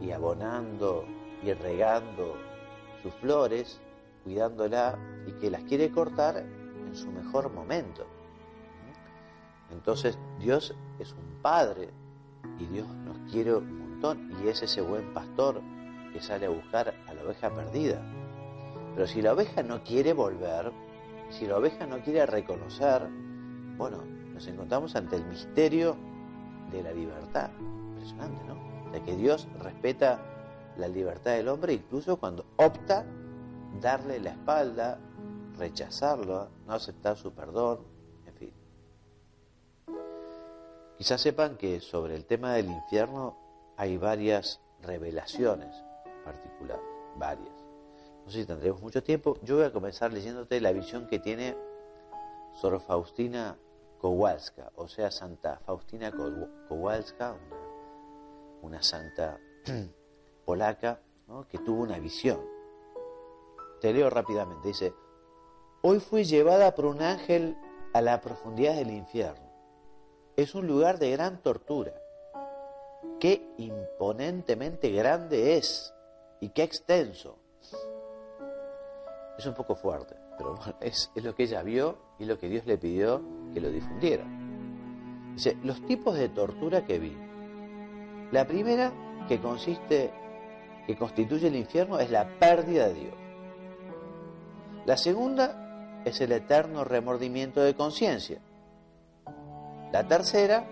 y 0.00 0.12
abonando 0.12 1.04
y 1.42 1.52
regando 1.52 2.36
sus 3.02 3.12
flores, 3.14 3.80
cuidándola 4.22 4.96
y 5.26 5.32
que 5.32 5.50
las 5.50 5.64
quiere 5.64 5.90
cortar 5.90 6.36
en 6.36 6.94
su 6.94 7.10
mejor 7.10 7.52
momento. 7.52 8.06
Entonces 9.72 10.16
Dios 10.38 10.76
es 11.00 11.12
un 11.12 11.42
padre 11.42 11.88
y 12.60 12.66
Dios 12.66 12.86
nos 12.86 13.18
quiere 13.32 13.56
un 13.56 13.78
montón 13.80 14.30
y 14.40 14.46
es 14.46 14.62
ese 14.62 14.80
buen 14.80 15.12
pastor 15.12 15.60
que 16.12 16.20
sale 16.20 16.46
a 16.46 16.50
buscar 16.50 16.94
a 17.08 17.14
la 17.14 17.24
oveja 17.24 17.52
perdida. 17.52 18.00
Pero 18.94 19.08
si 19.08 19.20
la 19.20 19.32
oveja 19.32 19.64
no 19.64 19.82
quiere 19.82 20.12
volver, 20.12 20.70
si 21.30 21.48
la 21.48 21.56
oveja 21.56 21.84
no 21.84 21.98
quiere 21.98 22.24
reconocer, 22.26 23.08
bueno, 23.76 23.98
nos 24.32 24.46
encontramos 24.46 24.94
ante 24.96 25.16
el 25.16 25.24
misterio 25.26 25.96
de 26.70 26.82
la 26.82 26.92
libertad. 26.92 27.50
Impresionante, 27.58 28.44
¿no? 28.44 28.90
De 28.90 29.02
que 29.02 29.16
Dios 29.16 29.48
respeta 29.60 30.20
la 30.76 30.88
libertad 30.88 31.32
del 31.32 31.48
hombre 31.48 31.72
incluso 31.72 32.16
cuando 32.16 32.46
opta 32.56 33.04
darle 33.80 34.20
la 34.20 34.30
espalda, 34.30 34.98
rechazarlo, 35.56 36.48
no 36.66 36.72
aceptar 36.72 37.16
su 37.16 37.32
perdón, 37.32 37.80
en 38.26 38.34
fin. 38.34 38.52
Quizás 40.98 41.20
sepan 41.20 41.56
que 41.56 41.80
sobre 41.80 42.14
el 42.14 42.24
tema 42.24 42.54
del 42.54 42.66
infierno 42.66 43.36
hay 43.76 43.96
varias 43.96 44.60
revelaciones 44.82 45.74
particulares, 46.24 46.84
varias. 47.16 47.54
No 48.24 48.30
sé 48.30 48.40
si 48.40 48.46
tendremos 48.46 48.80
mucho 48.80 49.02
tiempo. 49.02 49.38
Yo 49.42 49.56
voy 49.56 49.64
a 49.64 49.72
comenzar 49.72 50.12
leyéndote 50.12 50.60
la 50.60 50.72
visión 50.72 51.06
que 51.06 51.18
tiene 51.18 51.56
Sor 52.54 52.80
Faustina 52.80 53.58
Kowalska, 53.98 54.70
o 54.76 54.86
sea, 54.86 55.10
Santa 55.10 55.58
Faustina 55.64 56.12
Kowalska, 56.68 57.36
una, 58.62 58.82
santa 58.82 59.38
polaca 60.44 61.00
que 61.48 61.58
tuvo 61.58 61.82
una 61.82 61.98
visión. 61.98 62.40
Te 63.80 63.92
leo 63.92 64.08
rápidamente. 64.10 64.68
Dice, 64.68 64.94
hoy 65.82 66.00
fui 66.00 66.24
llevada 66.24 66.74
por 66.74 66.86
un 66.86 67.02
ángel 67.02 67.56
a 67.92 68.00
la 68.00 68.20
profundidad 68.20 68.74
del 68.74 68.90
infierno. 68.90 69.50
Es 70.36 70.54
un 70.54 70.66
lugar 70.66 70.98
de 70.98 71.10
gran 71.10 71.42
tortura. 71.42 71.92
Qué 73.20 73.54
imponentemente 73.58 74.90
grande 74.90 75.56
es 75.56 75.94
y 76.40 76.50
qué 76.50 76.62
extenso. 76.62 77.38
Es 79.38 79.46
un 79.46 79.54
poco 79.54 79.74
fuerte, 79.74 80.14
pero 80.36 80.54
es, 80.80 81.10
es 81.14 81.24
lo 81.24 81.34
que 81.34 81.44
ella 81.44 81.62
vio 81.62 82.03
y 82.18 82.24
lo 82.24 82.38
que 82.38 82.48
Dios 82.48 82.66
le 82.66 82.78
pidió 82.78 83.22
que 83.52 83.60
lo 83.60 83.70
difundiera. 83.70 84.24
Dice, 85.34 85.56
los 85.62 85.84
tipos 85.86 86.16
de 86.16 86.28
tortura 86.28 86.84
que 86.84 86.98
vi. 86.98 87.16
La 88.30 88.46
primera, 88.46 88.92
que 89.28 89.40
consiste, 89.40 90.12
que 90.86 90.96
constituye 90.96 91.48
el 91.48 91.56
infierno, 91.56 91.98
es 91.98 92.10
la 92.10 92.28
pérdida 92.38 92.88
de 92.88 92.94
Dios. 92.94 93.14
La 94.86 94.96
segunda 94.96 96.02
es 96.04 96.20
el 96.20 96.32
eterno 96.32 96.84
remordimiento 96.84 97.62
de 97.62 97.74
conciencia. 97.74 98.38
La 99.92 100.06
tercera 100.06 100.68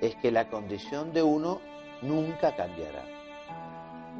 es 0.00 0.16
que 0.16 0.32
la 0.32 0.48
condición 0.48 1.12
de 1.12 1.22
uno 1.22 1.60
nunca 2.02 2.56
cambiará. 2.56 3.04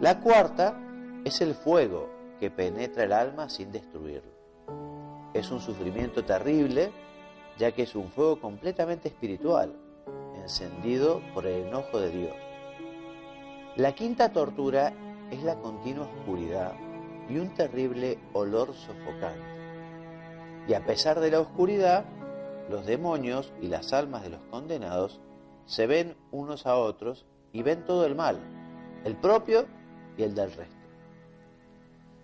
La 0.00 0.20
cuarta 0.20 0.78
es 1.24 1.40
el 1.40 1.54
fuego 1.54 2.08
que 2.38 2.50
penetra 2.50 3.04
el 3.04 3.12
alma 3.12 3.48
sin 3.48 3.72
destruirlo. 3.72 4.41
Es 5.34 5.50
un 5.50 5.60
sufrimiento 5.60 6.24
terrible, 6.24 6.92
ya 7.58 7.72
que 7.72 7.82
es 7.82 7.94
un 7.94 8.10
fuego 8.10 8.40
completamente 8.40 9.08
espiritual, 9.08 9.74
encendido 10.36 11.22
por 11.32 11.46
el 11.46 11.66
enojo 11.66 12.00
de 12.00 12.10
Dios. 12.10 12.36
La 13.76 13.94
quinta 13.94 14.32
tortura 14.32 14.92
es 15.30 15.42
la 15.42 15.56
continua 15.56 16.06
oscuridad 16.06 16.74
y 17.28 17.38
un 17.38 17.54
terrible 17.54 18.18
olor 18.34 18.74
sofocante. 18.74 19.52
Y 20.68 20.74
a 20.74 20.84
pesar 20.84 21.20
de 21.20 21.30
la 21.30 21.40
oscuridad, 21.40 22.04
los 22.68 22.84
demonios 22.84 23.52
y 23.60 23.68
las 23.68 23.92
almas 23.92 24.22
de 24.22 24.30
los 24.30 24.40
condenados 24.50 25.20
se 25.64 25.86
ven 25.86 26.16
unos 26.30 26.66
a 26.66 26.76
otros 26.76 27.24
y 27.52 27.62
ven 27.62 27.84
todo 27.84 28.04
el 28.04 28.14
mal, 28.14 28.38
el 29.04 29.16
propio 29.16 29.66
y 30.16 30.22
el 30.22 30.34
del 30.34 30.52
resto. 30.52 30.76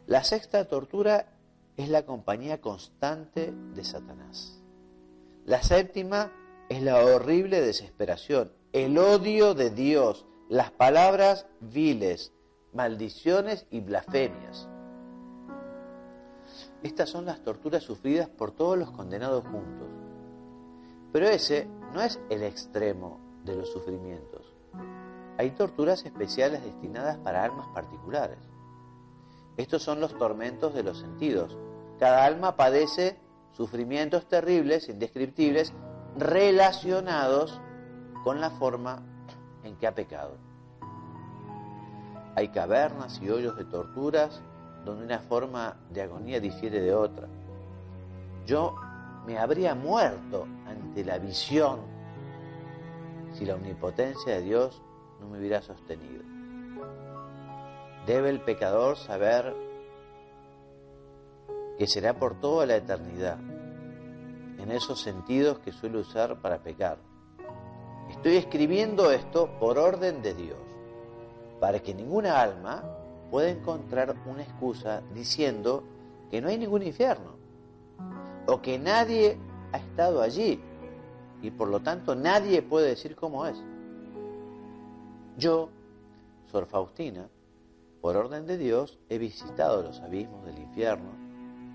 La 0.07 0.25
sexta 0.25 0.67
tortura 0.67 1.38
es 1.79 1.89
la 1.89 2.05
compañía 2.05 2.61
constante 2.61 3.53
de 3.53 3.85
Satanás. 3.85 4.61
La 5.47 5.63
séptima 5.63 6.33
es 6.69 6.83
la 6.83 7.03
horrible 7.05 7.61
desesperación, 7.61 8.53
el 8.73 8.99
odio 8.99 9.55
de 9.55 9.71
Dios, 9.71 10.27
las 10.49 10.73
palabras 10.73 11.47
viles, 11.61 12.33
maldiciones 12.73 13.65
y 13.71 13.81
blasfemias. 13.81 14.69
Estas 16.83 17.11
son 17.11 17.25
las 17.25 17.45
torturas 17.45 17.85
sufridas 17.85 18.29
por 18.29 18.51
todos 18.51 18.77
los 18.77 18.91
condenados 18.91 19.45
juntos. 19.45 19.89
Pero 21.13 21.29
ese 21.29 21.69
no 21.95 22.03
es 22.03 22.19
el 22.29 22.43
extremo 22.43 23.21
de 23.45 23.55
los 23.55 23.71
sufrimientos. 23.73 24.53
Hay 25.39 25.53
torturas 25.53 26.05
especiales 26.05 26.65
destinadas 26.65 27.19
para 27.19 27.45
almas 27.45 27.69
particulares. 27.69 28.39
Estos 29.57 29.85
son 29.85 30.01
los 30.01 30.19
tormentos 30.19 30.75
de 30.75 30.83
los 30.83 30.99
sentidos. 30.99 31.57
Cada 31.99 32.25
alma 32.25 32.57
padece 32.57 33.19
sufrimientos 33.53 34.27
terribles, 34.29 34.89
indescriptibles, 34.89 35.73
relacionados 36.17 37.61
con 38.23 38.41
la 38.41 38.51
forma 38.51 39.03
en 39.65 39.77
que 39.77 39.87
ha 39.87 39.95
pecado. 39.95 40.37
Hay 42.37 42.49
cavernas 42.49 43.21
y 43.21 43.31
hoyos 43.31 43.57
de 43.57 43.65
torturas 43.65 44.43
donde 44.85 45.05
una 45.05 45.19
forma 45.19 45.77
de 45.91 46.03
agonía 46.03 46.41
difiere 46.41 46.81
de 46.81 46.95
otra. 46.95 47.27
Yo 48.47 48.77
me 49.27 49.39
habría 49.39 49.75
muerto 49.75 50.47
ante 50.67 51.05
la 51.05 51.19
visión 51.19 51.81
si 53.33 53.45
la 53.45 53.57
omnipotencia 53.57 54.37
de 54.37 54.43
Dios 54.43 54.83
no 55.21 55.29
me 55.29 55.39
hubiera 55.39 55.61
sostenido. 55.61 56.23
Debe 58.07 58.31
el 58.31 58.41
pecador 58.41 58.97
saber 58.97 59.55
que 61.79 61.87
será 61.87 62.19
por 62.19 62.41
toda 62.41 62.67
la 62.67 62.77
eternidad, 62.77 63.39
en 64.59 64.73
esos 64.73 65.01
sentidos 65.01 65.61
que 65.61 65.71
suele 65.71 65.99
usar 65.99 66.41
para 66.43 66.59
pecar. 66.59 66.99
Estoy 68.11 68.37
escribiendo 68.37 69.13
esto 69.13 69.49
por 69.61 69.79
orden 69.79 70.21
de 70.21 70.35
Dios, 70.35 70.59
para 71.61 71.79
que 71.79 71.95
ninguna 71.95 72.41
alma 72.41 72.83
puede 73.31 73.51
encontrar 73.51 74.17
una 74.27 74.43
excusa 74.43 75.03
diciendo 75.15 75.85
que 76.31 76.41
no 76.41 76.49
hay 76.49 76.59
ningún 76.59 76.83
infierno 76.83 77.37
o 78.47 78.61
que 78.61 78.79
nadie 78.79 79.39
ha 79.73 79.79
estado 79.79 80.21
allí 80.21 80.61
y 81.43 81.51
por 81.51 81.69
lo 81.69 81.81
tanto 81.81 82.17
nadie 82.17 82.61
puede 82.63 82.89
decir 82.89 83.15
cómo 83.15 83.47
es. 83.47 83.63
Yo, 85.37 85.69
Sor 86.51 86.67
Faustina, 86.67 87.29
por 88.01 88.17
orden 88.17 88.47
de 88.47 88.59
Dios, 88.59 88.99
he 89.09 89.19
visitado 89.19 89.83
los 89.83 90.01
abismos 90.01 90.45
del 90.45 90.59
infierno 90.59 91.28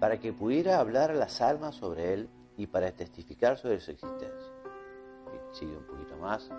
para 0.03 0.19
que 0.19 0.33
pudiera 0.33 0.79
hablar 0.79 1.11
a 1.11 1.13
las 1.13 1.39
almas 1.39 1.75
sobre 1.75 2.13
él 2.13 2.29
y 2.57 2.67
para 2.67 2.91
testificar 2.91 3.57
sobre 3.57 3.79
su 3.79 3.91
existencia. 3.91 4.51
sigue 5.53 5.77
un 5.77 5.85
poquito 5.85 6.17
más. 6.17 6.51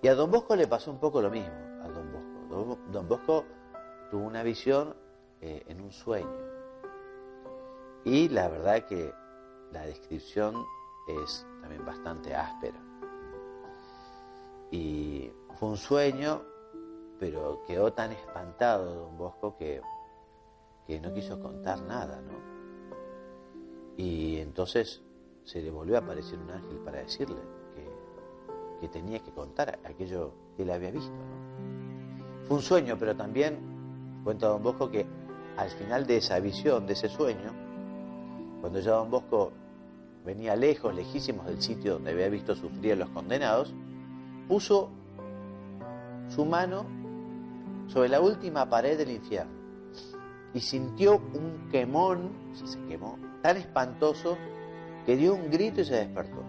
Y 0.00 0.08
a 0.08 0.14
Don 0.14 0.30
Bosco 0.30 0.56
le 0.56 0.66
pasó 0.66 0.90
un 0.90 0.98
poco 0.98 1.20
lo 1.20 1.28
mismo, 1.28 1.52
a 1.82 1.88
Don 1.88 2.10
Bosco. 2.10 2.78
Don 2.90 3.06
Bosco 3.06 3.44
tuvo 4.10 4.24
una 4.24 4.42
visión 4.42 4.96
eh, 5.42 5.62
en 5.68 5.82
un 5.82 5.92
sueño. 5.92 6.34
Y 8.02 8.30
la 8.30 8.48
verdad 8.48 8.86
que 8.86 9.12
la 9.70 9.82
descripción 9.82 10.54
es 11.08 11.46
también 11.60 11.84
bastante 11.84 12.34
áspera. 12.34 12.80
Y 14.70 15.30
fue 15.56 15.68
un 15.68 15.76
sueño, 15.76 16.40
pero 17.20 17.62
quedó 17.66 17.92
tan 17.92 18.10
espantado 18.12 18.94
don 18.94 19.18
Bosco 19.18 19.54
que, 19.58 19.82
que 20.92 21.00
no 21.00 21.14
quiso 21.14 21.40
contar 21.40 21.80
nada, 21.82 22.20
¿no? 22.20 22.34
Y 23.96 24.36
entonces 24.36 25.02
se 25.42 25.62
le 25.62 25.70
volvió 25.70 25.96
a 25.96 26.00
aparecer 26.00 26.38
un 26.38 26.50
ángel 26.50 26.76
para 26.84 26.98
decirle 26.98 27.40
que, 28.78 28.88
tenía 28.88 29.20
que 29.20 29.30
contar 29.30 29.78
aquello 29.84 30.34
que 30.56 30.64
él 30.64 30.70
había 30.70 30.90
visto. 30.90 31.12
Fue 32.46 32.56
un 32.56 32.62
sueño, 32.62 32.96
pero 32.98 33.14
también 33.16 33.70
Cuenta 34.24 34.48
don 34.48 34.62
Bosco 34.62 34.90
que 34.90 35.06
al 35.56 35.70
final 35.70 36.06
de 36.06 36.18
esa 36.18 36.38
visión, 36.40 36.86
de 36.86 36.92
ese 36.92 37.08
sueño, 37.08 37.52
cuando 38.60 38.80
ya 38.80 38.92
don 38.92 39.10
Bosco 39.10 39.50
venía 40.26 40.54
lejos, 40.56 40.94
lejísimos 40.94 41.46
del 41.46 41.62
sitio 41.62 41.94
donde 41.94 42.10
había 42.10 42.28
visto 42.28 42.54
sufrir 42.54 42.92
a 42.92 42.96
los 42.96 43.08
condenados, 43.10 43.72
puso 44.46 44.90
su 46.28 46.44
mano 46.44 46.84
sobre 47.86 48.10
la 48.10 48.20
última 48.20 48.68
pared 48.68 48.98
del 48.98 49.10
infierno 49.10 49.61
y 50.54 50.60
sintió 50.60 51.16
un 51.16 51.68
quemón, 51.70 52.30
se 52.52 52.78
quemó, 52.86 53.18
tan 53.42 53.56
espantoso 53.56 54.36
que 55.06 55.16
dio 55.16 55.34
un 55.34 55.50
grito 55.50 55.80
y 55.80 55.84
se 55.84 55.94
despertó. 55.94 56.42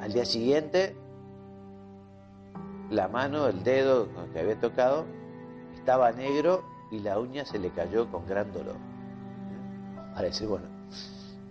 Al 0.00 0.12
día 0.12 0.24
siguiente, 0.24 0.96
la 2.90 3.08
mano, 3.08 3.46
el 3.46 3.62
dedo 3.62 4.12
con 4.12 4.24
el 4.24 4.30
que 4.32 4.40
había 4.40 4.58
tocado, 4.58 5.06
estaba 5.74 6.10
negro 6.12 6.64
y 6.90 6.98
la 6.98 7.18
uña 7.18 7.44
se 7.44 7.58
le 7.58 7.70
cayó 7.70 8.10
con 8.10 8.26
gran 8.26 8.52
dolor. 8.52 8.76
Para 10.14 10.26
decir, 10.26 10.48
bueno, 10.48 10.66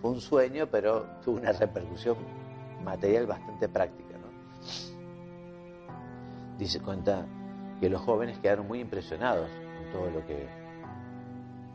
fue 0.01 0.12
un 0.12 0.21
sueño, 0.21 0.67
pero 0.69 1.06
tuvo 1.23 1.38
una 1.38 1.51
repercusión 1.54 2.17
material 2.84 3.25
bastante 3.25 3.69
práctica. 3.69 4.15
¿no? 4.17 4.27
Dice 6.58 6.80
cuenta 6.82 7.25
que 7.80 7.89
los 7.89 8.01
jóvenes 8.01 8.38
quedaron 8.39 8.67
muy 8.67 8.82
impresionados 8.82 9.49
con 9.49 9.91
todo 9.91 10.12
lo 10.12 10.25
que 10.27 10.61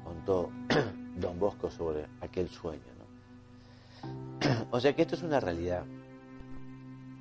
contó 0.06 0.50
don 1.16 1.38
Bosco 1.38 1.70
sobre 1.70 2.06
aquel 2.20 2.48
sueño. 2.48 2.82
¿no? 2.98 4.66
O 4.70 4.80
sea 4.80 4.94
que 4.94 5.02
esto 5.02 5.16
es 5.16 5.22
una 5.22 5.40
realidad, 5.40 5.84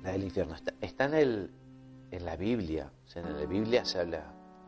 la 0.02 0.12
del 0.12 0.24
infierno. 0.24 0.54
Está, 0.80 1.04
en, 1.20 1.50
la 2.24 2.36
Biblia, 2.36 2.90
en 3.14 3.36
la 3.36 3.46
Biblia 3.46 3.84
se 3.84 4.00
habla 4.00 4.24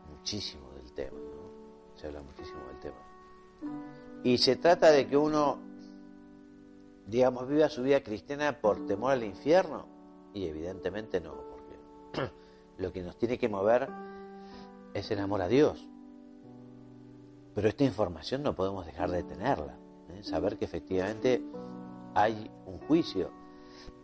muchísimo 0.09 0.71
del 0.73 0.91
tema, 0.93 1.17
¿no? 1.17 1.97
se 1.99 2.07
habla 2.07 2.21
muchísimo 2.21 2.59
del 2.67 2.79
tema. 2.79 2.97
Y 4.23 4.37
se 4.37 4.57
trata 4.57 4.91
de 4.91 5.07
que 5.07 5.15
uno, 5.15 5.59
digamos, 7.07 7.47
viva 7.47 7.69
su 7.69 7.83
vida 7.83 8.01
cristiana 8.01 8.59
por 8.59 8.85
temor 8.85 9.13
al 9.13 9.23
infierno, 9.23 9.87
y 10.33 10.45
evidentemente 10.45 11.21
no, 11.21 11.33
porque 11.33 12.31
lo 12.77 12.91
que 12.91 13.01
nos 13.01 13.17
tiene 13.17 13.37
que 13.37 13.47
mover 13.47 13.87
es 14.93 15.09
el 15.11 15.19
amor 15.19 15.41
a 15.41 15.47
Dios. 15.47 15.88
Pero 17.55 17.67
esta 17.67 17.83
información 17.83 18.43
no 18.43 18.55
podemos 18.55 18.85
dejar 18.85 19.09
de 19.11 19.23
tenerla, 19.23 19.77
¿eh? 20.09 20.23
saber 20.23 20.57
que 20.57 20.65
efectivamente 20.65 21.41
hay 22.13 22.49
un 22.65 22.79
juicio. 22.79 23.31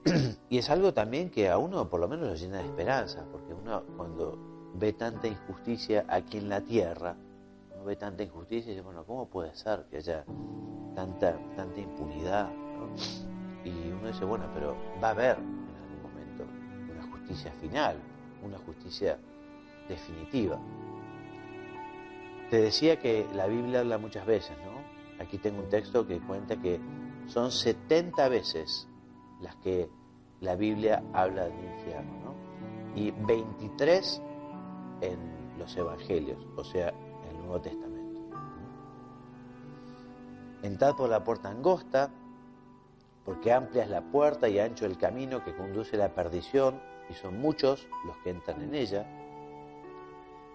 y 0.49 0.57
es 0.57 0.69
algo 0.69 0.93
también 0.93 1.29
que 1.29 1.49
a 1.49 1.57
uno 1.57 1.89
por 1.89 1.99
lo 1.99 2.07
menos 2.07 2.27
lo 2.27 2.35
llena 2.35 2.57
de 2.57 2.65
esperanza, 2.65 3.25
porque 3.31 3.53
uno 3.53 3.83
cuando 3.97 4.71
ve 4.75 4.93
tanta 4.93 5.27
injusticia 5.27 6.05
aquí 6.07 6.37
en 6.37 6.49
la 6.49 6.61
tierra, 6.61 7.15
uno 7.73 7.85
ve 7.85 7.95
tanta 7.95 8.23
injusticia 8.23 8.71
y 8.71 8.75
dice, 8.75 8.85
bueno, 8.85 9.05
¿cómo 9.05 9.27
puede 9.27 9.55
ser 9.55 9.85
que 9.89 9.97
haya 9.97 10.25
tanta, 10.95 11.37
tanta 11.55 11.79
impunidad? 11.79 12.49
Y 13.63 13.91
uno 13.91 14.07
dice, 14.07 14.25
bueno, 14.25 14.45
pero 14.53 14.75
va 15.01 15.09
a 15.09 15.11
haber 15.11 15.37
en 15.37 15.75
algún 15.75 16.01
momento 16.03 16.43
una 16.91 17.11
justicia 17.11 17.51
final, 17.53 17.97
una 18.43 18.57
justicia 18.59 19.17
definitiva. 19.87 20.59
Te 22.49 22.57
decía 22.57 22.99
que 22.99 23.27
la 23.33 23.47
Biblia 23.47 23.79
habla 23.79 23.97
muchas 23.97 24.25
veces, 24.25 24.55
¿no? 24.63 25.23
Aquí 25.23 25.37
tengo 25.37 25.61
un 25.61 25.69
texto 25.69 26.05
que 26.05 26.19
cuenta 26.19 26.57
que 26.57 26.79
son 27.27 27.51
70 27.51 28.29
veces 28.29 28.87
las 29.41 29.55
que 29.57 29.89
la 30.41 30.55
Biblia 30.55 31.03
habla 31.13 31.45
del 31.45 31.63
infierno, 31.63 32.13
¿no? 32.23 32.35
Y 32.95 33.11
23 33.11 34.21
en 35.01 35.57
los 35.57 35.75
Evangelios, 35.75 36.45
o 36.55 36.63
sea, 36.63 36.89
en 36.89 37.35
el 37.35 37.37
Nuevo 37.39 37.61
Testamento. 37.61 38.21
Entrad 40.61 40.95
por 40.95 41.09
la 41.09 41.23
puerta 41.23 41.49
angosta, 41.49 42.11
porque 43.23 43.51
amplia 43.51 43.83
es 43.83 43.89
la 43.89 44.01
puerta 44.01 44.47
y 44.47 44.59
ancho 44.59 44.85
el 44.85 44.97
camino 44.97 45.43
que 45.43 45.55
conduce 45.55 45.95
a 45.95 45.99
la 45.99 46.13
perdición, 46.13 46.79
y 47.09 47.13
son 47.13 47.39
muchos 47.39 47.87
los 48.05 48.17
que 48.17 48.29
entran 48.31 48.61
en 48.61 48.75
ella 48.75 49.24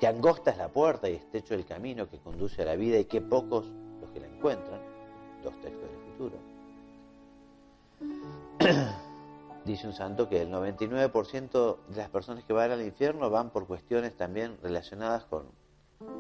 que 0.01 0.07
angosta 0.07 0.51
es 0.51 0.57
la 0.57 0.69
puerta 0.69 1.11
y 1.11 1.15
estrecho 1.15 1.55
el 1.55 1.67
camino 1.67 2.09
que 2.09 2.19
conduce 2.19 2.63
a 2.63 2.65
la 2.65 2.75
vida 2.75 2.99
y 2.99 3.05
que 3.05 3.21
pocos 3.21 3.67
los 4.01 4.11
que 4.11 4.21
la 4.21 4.29
encuentran, 4.29 4.81
dos 5.45 5.53
textos 5.61 5.83
de 5.83 5.93
la 5.93 5.99
Escritura. 5.99 6.37
Dice 9.67 9.87
un 9.87 9.93
santo 9.93 10.27
que 10.27 10.41
el 10.41 10.51
99% 10.51 11.77
de 11.89 11.97
las 11.97 12.09
personas 12.09 12.45
que 12.45 12.55
van 12.55 12.71
al 12.71 12.81
infierno 12.81 13.29
van 13.29 13.51
por 13.51 13.67
cuestiones 13.67 14.17
también 14.17 14.57
relacionadas 14.63 15.27
con, 15.27 15.45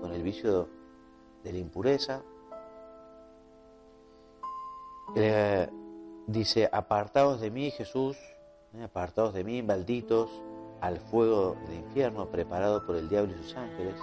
con 0.02 0.12
el 0.12 0.22
vicio 0.22 0.68
de 1.42 1.52
la 1.52 1.58
impureza. 1.58 2.22
Eh, 5.16 5.68
dice, 6.26 6.68
apartados 6.70 7.40
de 7.40 7.50
mí, 7.50 7.70
Jesús, 7.70 8.18
eh, 8.74 8.82
apartados 8.84 9.32
de 9.32 9.42
mí, 9.42 9.62
malditos, 9.62 10.30
al 10.80 10.98
fuego 10.98 11.56
del 11.66 11.78
infierno 11.78 12.26
preparado 12.26 12.84
por 12.86 12.96
el 12.96 13.08
diablo 13.08 13.32
y 13.34 13.42
sus 13.42 13.56
ángeles. 13.56 13.94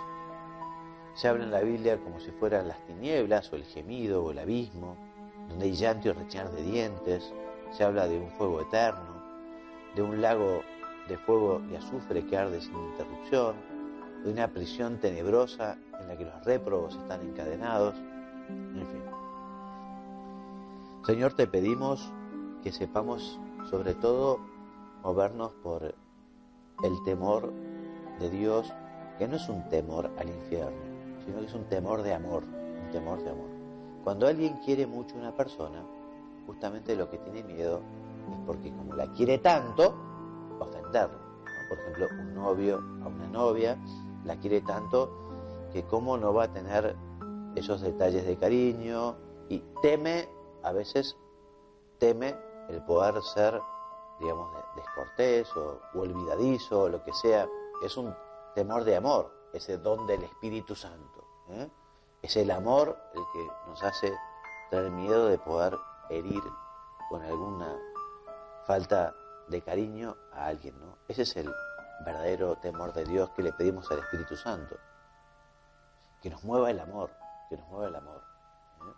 Se 1.14 1.28
habla 1.28 1.46
en 1.46 1.52
la 1.52 1.62
Biblia 1.62 1.98
como 1.98 2.20
si 2.20 2.32
fueran 2.32 2.68
las 2.68 2.80
tinieblas 2.86 3.52
o 3.52 3.56
el 3.56 3.64
gemido 3.64 4.24
o 4.24 4.32
el 4.32 4.40
abismo, 4.40 4.96
donde 5.50 5.66
hay 5.66 5.74
llanto 5.74 6.10
y 6.10 6.12
rechinar 6.12 6.52
de 6.52 6.64
dientes. 6.64 7.34
Se 7.72 7.84
habla 7.84 8.08
de 8.08 8.20
un 8.20 8.30
fuego 8.32 8.62
eterno, 8.62 9.24
de 9.96 10.02
un 10.02 10.22
lago 10.22 10.62
de 11.08 11.18
fuego 11.18 11.62
y 11.72 11.76
azufre 11.76 12.26
que 12.26 12.38
arde 12.38 12.62
sin 12.62 12.76
interrupción, 12.76 13.56
de 14.24 14.32
una 14.32 14.48
prisión 14.48 15.00
tenebrosa 15.00 15.78
en 16.00 16.08
la 16.08 16.18
que 16.18 16.26
los 16.26 16.46
réprobos 16.46 16.96
están 16.96 17.22
encadenados, 17.22 17.96
en 18.50 18.88
fin. 18.92 19.04
Señor, 21.06 21.34
te 21.34 21.48
pedimos 21.48 22.12
que 22.64 22.72
sepamos 22.72 23.40
sobre 23.70 23.94
todo 23.96 24.40
movernos 25.04 25.54
por 25.64 25.96
el 26.84 27.02
temor 27.04 27.52
de 28.20 28.30
Dios, 28.30 28.72
que 29.18 29.28
no 29.28 29.36
es 29.36 29.50
un 29.50 29.68
temor 29.70 30.12
al 30.18 30.30
infierno, 30.30 30.78
sino 31.26 31.40
que 31.40 31.46
es 31.46 31.54
un 31.54 31.66
temor 31.66 32.04
de 32.04 32.14
amor, 32.14 32.44
un 32.44 32.92
temor 32.92 33.24
de 33.24 33.32
amor. 33.32 33.50
Cuando 34.04 34.28
alguien 34.28 34.58
quiere 34.64 34.88
mucho 34.88 35.16
a 35.16 35.20
una 35.20 35.36
persona, 35.36 35.84
justamente 36.46 36.96
lo 36.96 37.10
que 37.10 37.18
tiene 37.18 37.44
miedo 37.44 37.82
es 38.32 38.40
porque 38.46 38.72
como 38.72 38.94
la 38.94 39.12
quiere 39.14 39.38
tanto, 39.40 39.96
ofenderla. 40.60 41.20
Por 41.70 41.80
ejemplo, 41.80 42.08
un 42.22 42.34
novio 42.34 42.78
a 43.04 43.08
una 43.08 43.28
novia 43.28 43.78
la 44.24 44.38
quiere 44.38 44.62
tanto 44.62 45.12
que 45.74 45.84
cómo 45.84 46.18
no 46.18 46.34
va 46.34 46.46
a 46.46 46.54
tener 46.54 46.96
esos 47.56 47.82
detalles 47.82 48.26
de 48.26 48.38
cariño 48.38 49.16
y 49.50 49.64
teme, 49.82 50.30
a 50.64 50.72
veces 50.72 51.18
teme 51.98 52.36
el 52.70 52.82
poder 52.84 53.22
ser 53.22 53.60
digamos, 54.20 54.52
descortés 54.76 55.56
o, 55.56 55.80
olvidadizo 55.94 56.84
o 56.84 56.90
lo 56.90 57.04
que 57.04 57.14
sea, 57.14 57.48
es 57.84 57.98
un 57.98 58.16
temor 58.56 58.84
de 58.84 58.96
amor, 58.96 59.32
ese 59.54 59.78
don 59.78 60.08
del 60.08 60.24
Espíritu 60.24 60.76
Santo. 60.76 61.24
¿eh? 61.50 61.70
Es 62.22 62.36
el 62.38 62.52
amor 62.52 62.98
el 63.14 63.24
que 63.34 63.48
nos 63.68 63.84
hace 63.84 64.14
tener 64.70 64.92
miedo 64.92 65.28
de 65.28 65.38
poder 65.38 65.78
herir 66.10 66.42
con 67.10 67.22
alguna 67.22 67.78
falta 68.66 69.14
de 69.48 69.62
cariño 69.62 70.18
a 70.34 70.48
alguien, 70.48 70.78
¿no? 70.80 70.98
Ese 71.08 71.22
es 71.22 71.38
el 71.38 71.50
verdadero 72.06 72.58
temor 72.58 72.94
de 72.94 73.06
Dios 73.06 73.30
que 73.32 73.44
le 73.44 73.54
pedimos 73.54 73.90
al 73.92 74.00
Espíritu 74.00 74.36
Santo. 74.36 74.76
Que 76.22 76.30
nos 76.30 76.44
mueva 76.44 76.70
el 76.70 76.80
amor, 76.80 77.12
que 77.50 77.58
nos 77.58 77.68
mueva 77.70 77.88
el 77.88 77.96
amor. 77.96 78.22
¿eh? 78.82 78.94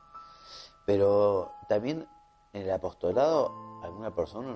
Pero 0.86 1.54
también 1.68 2.08
en 2.54 2.64
el 2.64 2.72
apostolado 2.72 3.69
alguna 3.82 4.14
persona 4.14 4.56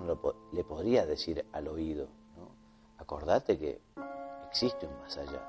le 0.51 0.63
podría 0.63 1.05
decir 1.05 1.45
al 1.51 1.67
oído, 1.67 2.07
¿no? 2.37 2.49
acordate 2.97 3.57
que 3.57 3.81
existe 4.47 4.87
un 4.87 4.97
más 4.99 5.17
allá, 5.17 5.41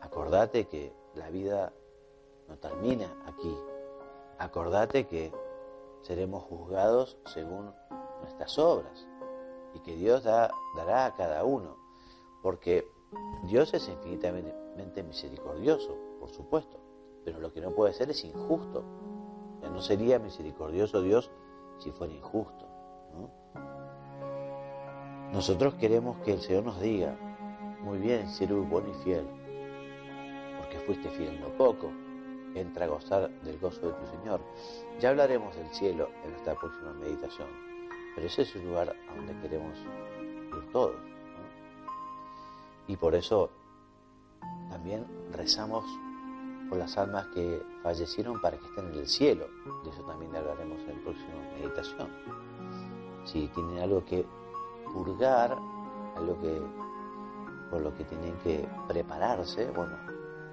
acordate 0.00 0.66
que 0.66 0.92
la 1.14 1.30
vida 1.30 1.72
no 2.48 2.56
termina 2.58 3.14
aquí, 3.26 3.56
acordate 4.38 5.06
que 5.06 5.32
seremos 6.02 6.42
juzgados 6.44 7.16
según 7.26 7.72
nuestras 8.20 8.58
obras 8.58 9.06
y 9.74 9.80
que 9.80 9.96
Dios 9.96 10.24
dará 10.24 11.06
a 11.06 11.14
cada 11.14 11.44
uno, 11.44 11.76
porque 12.42 12.86
Dios 13.44 13.72
es 13.74 13.88
infinitamente 13.88 15.02
misericordioso, 15.02 15.96
por 16.20 16.30
supuesto, 16.30 16.78
pero 17.24 17.40
lo 17.40 17.52
que 17.52 17.60
no 17.60 17.70
puede 17.70 17.92
ser 17.92 18.10
es 18.10 18.24
injusto. 18.24 18.82
No 19.62 19.80
sería 19.80 20.18
misericordioso 20.18 21.02
Dios 21.02 21.30
si 21.78 21.90
fuera 21.90 22.12
injusto. 22.12 22.63
Nosotros 25.32 25.74
queremos 25.74 26.18
que 26.18 26.32
el 26.32 26.40
Señor 26.40 26.64
nos 26.64 26.80
diga, 26.80 27.16
muy 27.80 27.98
bien, 27.98 28.28
siervo 28.28 28.62
bueno 28.62 28.88
y 28.90 29.04
fiel, 29.04 29.26
porque 30.58 30.78
fuiste 30.86 31.10
fiel 31.10 31.34
en 31.34 31.40
lo 31.40 31.48
poco, 31.56 31.90
entra 32.54 32.86
a 32.86 32.88
gozar 32.88 33.30
del 33.42 33.58
gozo 33.58 33.80
de 33.80 33.92
tu 33.92 34.06
Señor. 34.06 34.40
Ya 35.00 35.10
hablaremos 35.10 35.56
del 35.56 35.68
cielo 35.68 36.08
en 36.24 36.30
nuestra 36.30 36.54
próxima 36.54 36.92
meditación, 36.92 37.48
pero 38.14 38.26
ese 38.26 38.42
es 38.42 38.54
el 38.54 38.66
lugar 38.66 38.94
donde 39.16 39.36
queremos 39.40 39.76
ir 39.78 40.70
todos. 40.72 40.96
Y 42.86 42.96
por 42.96 43.14
eso 43.14 43.50
también 44.68 45.06
rezamos 45.32 45.84
por 46.68 46.78
las 46.78 46.96
almas 46.98 47.26
que 47.28 47.62
fallecieron 47.82 48.40
para 48.40 48.58
que 48.58 48.66
estén 48.66 48.86
en 48.92 48.98
el 48.98 49.08
cielo. 49.08 49.46
De 49.84 49.90
eso 49.90 50.02
también 50.04 50.34
hablaremos 50.34 50.80
en 50.82 50.96
la 50.96 51.02
próxima 51.02 51.34
meditación. 51.56 52.08
Si 53.24 53.48
tienen 53.48 53.78
algo 53.78 54.04
que 54.04 54.24
purgar, 54.92 55.56
algo 56.16 56.40
que 56.40 56.62
por 57.70 57.80
lo 57.80 57.94
que 57.96 58.04
tienen 58.04 58.36
que 58.38 58.68
prepararse, 58.86 59.70
bueno, 59.70 59.96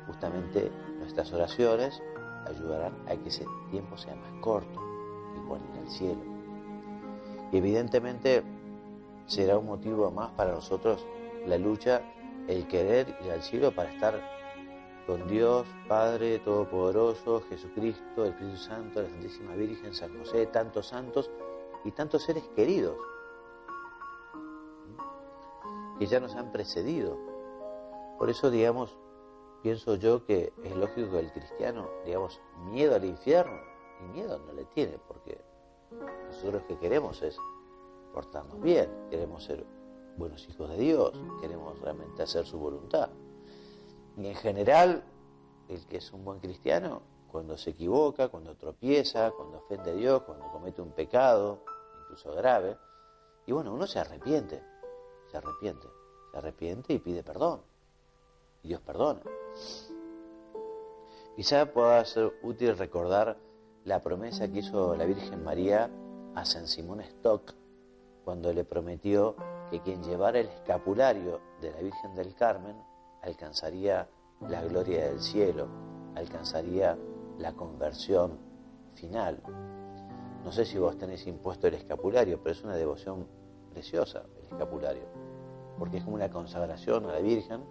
justamente 0.08 0.72
nuestras 1.00 1.32
oraciones 1.34 2.02
ayudarán 2.48 2.94
a 3.08 3.16
que 3.16 3.30
ese 3.30 3.46
tiempo 3.70 3.98
sea 3.98 4.16
más 4.16 4.32
corto, 4.42 4.80
igual 5.36 5.62
ir 5.74 5.80
al 5.80 5.90
cielo. 5.90 6.22
Y 7.52 7.58
evidentemente 7.58 8.44
será 9.26 9.58
un 9.58 9.68
motivo 9.68 10.10
más 10.12 10.32
para 10.32 10.54
nosotros 10.54 11.06
la 11.46 11.58
lucha, 11.58 12.02
el 12.48 12.68
querer 12.68 13.16
ir 13.24 13.32
al 13.32 13.42
cielo 13.42 13.72
para 13.72 13.92
estar 13.92 14.20
con 15.06 15.28
Dios, 15.28 15.68
Padre 15.88 16.40
Todopoderoso, 16.40 17.42
Jesucristo, 17.50 18.26
el 18.26 18.32
Espíritu 18.32 18.58
Santo, 18.58 19.02
la 19.02 19.10
Santísima 19.10 19.56
Virgen, 19.56 19.94
San 19.94 20.18
José, 20.18 20.46
tantos 20.48 20.88
santos 20.88 21.30
y 21.84 21.92
tantos 21.92 22.24
seres 22.24 22.44
queridos 22.56 22.98
que 26.00 26.08
ya 26.08 26.20
nos 26.20 26.36
han 26.36 26.52
precedido. 26.52 27.18
Por 28.18 28.30
eso, 28.30 28.50
digamos, 28.50 28.98
pienso 29.62 29.96
yo 29.96 30.26
que 30.26 30.54
es 30.64 30.76
lógico 30.76 31.12
que 31.12 31.20
el 31.20 31.32
cristiano, 31.32 31.90
digamos, 32.06 32.42
miedo 32.72 32.96
al 32.96 33.06
infierno, 33.06 33.60
y 34.02 34.14
miedo 34.14 34.40
no 34.40 34.54
le 34.54 34.66
tiene, 34.66 34.98
porque 35.08 35.40
nosotros 36.28 36.62
lo 36.62 36.68
que 36.68 36.78
queremos 36.78 37.22
es 37.22 37.38
portarnos 38.14 38.60
bien, 38.62 38.90
queremos 39.10 39.44
ser 39.44 39.66
buenos 40.18 40.48
hijos 40.50 40.70
de 40.70 40.78
Dios, 40.78 41.14
queremos 41.40 41.80
realmente 41.80 42.24
hacer 42.24 42.46
su 42.46 42.58
voluntad. 42.58 43.10
Y 44.18 44.28
en 44.28 44.36
general, 44.36 45.04
el 45.70 45.86
que 45.86 45.98
es 45.98 46.12
un 46.12 46.26
buen 46.26 46.40
cristiano, 46.40 47.02
cuando 47.32 47.58
se 47.58 47.70
equivoca, 47.70 48.28
cuando 48.28 48.56
tropieza, 48.56 49.32
cuando 49.32 49.60
ofende 49.60 49.92
a 49.92 49.94
Dios, 49.94 50.24
cuando 50.24 50.52
comete 50.52 50.82
un 50.82 50.92
pecado, 50.92 51.64
incluso 52.12 52.36
grave, 52.36 52.78
y 53.46 53.54
bueno, 53.54 53.74
uno 53.74 53.88
se 53.88 54.00
arrepiente, 54.00 54.62
se 55.32 55.38
arrepiente, 55.38 55.88
se 56.32 56.38
arrepiente 56.38 56.94
y 56.94 57.00
pide 57.00 57.24
perdón. 57.24 57.62
Y 58.64 58.68
Dios 58.68 58.82
perdona. 58.82 59.22
Quizá 61.36 61.72
pueda 61.72 62.04
ser 62.04 62.34
útil 62.44 62.78
recordar 62.78 63.38
la 63.86 64.02
promesa 64.02 64.52
que 64.52 64.60
hizo 64.60 64.96
la 64.96 65.06
Virgen 65.06 65.42
María 65.44 65.90
a 66.36 66.44
San 66.44 66.68
Simón 66.68 67.00
Stock 67.00 67.54
cuando 68.26 68.52
le 68.52 68.66
prometió 68.66 69.36
que 69.70 69.80
quien 69.80 70.04
llevara 70.04 70.40
el 70.40 70.50
escapulario 70.50 71.40
de 71.62 71.72
la 71.72 71.80
Virgen 71.80 72.14
del 72.14 72.36
Carmen 72.36 72.76
alcanzaría 73.22 74.08
la 74.42 74.62
gloria 74.64 75.06
del 75.06 75.22
cielo, 75.22 75.68
alcanzaría 76.16 76.98
la 77.38 77.54
conversión 77.54 78.38
final. 78.96 79.42
No 80.44 80.52
sé 80.52 80.66
si 80.66 80.78
vos 80.78 80.98
tenés 80.98 81.26
impuesto 81.28 81.68
el 81.68 81.76
escapulario, 81.76 82.40
pero 82.42 82.54
es 82.54 82.64
una 82.64 82.76
devoción 82.76 83.28
preciosa 83.72 84.24
el 84.38 84.54
escapulario, 84.54 85.04
porque 85.78 85.98
es 85.98 86.04
como 86.04 86.16
una 86.16 86.30
consagración 86.30 87.06
a 87.06 87.14
la 87.14 87.20
Virgen. 87.20 87.62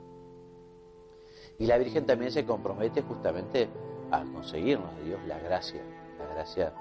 Y 1.59 1.67
la 1.67 1.79
Virgen 1.79 2.07
también 2.07 2.31
se 2.31 2.45
compromete 2.45 3.03
justamente 3.03 3.69
a 4.11 4.25
conseguirnos 4.25 4.97
de 4.97 5.05
Dios 5.05 5.21
la 5.27 5.39
gracia, 5.39 5.83
la 6.19 6.35
gracia 6.35 6.73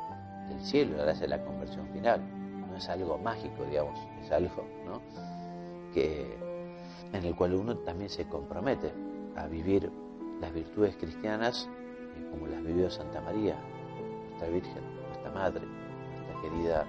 del 0.48 0.62
cielo, 0.62 0.98
la 0.98 1.04
gracia 1.04 1.22
de 1.22 1.38
la 1.38 1.44
conversión 1.44 1.88
final. 1.90 2.22
No 2.70 2.78
es 2.78 2.88
algo 2.88 3.18
mágico, 3.18 3.66
digamos, 3.66 4.00
es 4.24 4.32
algo 4.32 4.64
¿no? 4.86 5.02
que, 5.94 6.38
en 7.14 7.26
el 7.26 7.36
cual 7.36 7.56
uno 7.56 7.78
también 7.80 8.10
se 8.10 8.28
compromete 8.28 8.92
a 9.36 9.48
vivir 9.48 9.92
las 10.40 10.54
virtudes 10.54 10.96
cristianas 10.96 11.68
como 12.32 12.48
las 12.48 12.64
vivió 12.64 12.90
Santa 12.90 13.22
María, 13.22 13.56
nuestra 14.28 14.50
Virgen, 14.50 14.84
nuestra 15.08 15.32
Madre, 15.32 15.66
querida 16.42 16.86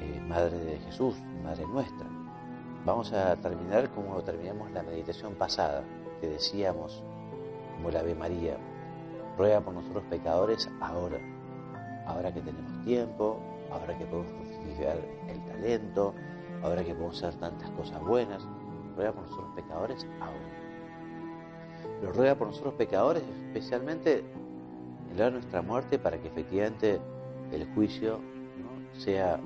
eh, 0.00 0.20
Madre 0.28 0.58
de 0.58 0.78
Jesús, 0.78 1.16
Madre 1.42 1.66
nuestra. 1.66 2.06
Vamos 2.84 3.12
a 3.12 3.36
terminar 3.36 3.90
como 3.90 4.20
terminamos 4.22 4.70
la 4.72 4.82
meditación 4.82 5.34
pasada, 5.34 5.84
que 6.20 6.28
decíamos, 6.28 7.02
como 7.76 7.90
la 7.90 8.00
Ave 8.00 8.14
María, 8.14 8.56
ruega 9.38 9.60
por 9.60 9.74
nosotros 9.74 10.04
pecadores 10.10 10.68
ahora, 10.80 11.18
ahora 12.06 12.32
que 12.32 12.40
tenemos 12.40 12.84
tiempo, 12.84 13.38
ahora 13.70 13.96
que 13.96 14.04
podemos 14.04 14.32
fructificar 14.32 14.98
el 15.28 15.40
talento, 15.44 16.14
ahora 16.62 16.84
que 16.84 16.94
podemos 16.94 17.22
hacer 17.22 17.38
tantas 17.38 17.70
cosas 17.70 18.00
buenas, 18.02 18.46
ruega 18.96 19.12
por 19.12 19.22
nosotros 19.24 19.50
pecadores 19.54 20.06
ahora. 20.20 20.62
Pero 22.00 22.12
ruega 22.12 22.34
por 22.34 22.48
nosotros 22.48 22.74
pecadores, 22.74 23.22
especialmente 23.46 24.24
en 25.10 25.18
la 25.18 25.26
de 25.26 25.30
nuestra 25.32 25.62
muerte, 25.62 25.98
para 25.98 26.18
que 26.18 26.28
efectivamente 26.28 27.00
el 27.52 27.72
juicio 27.74 28.20
sea 28.92 29.40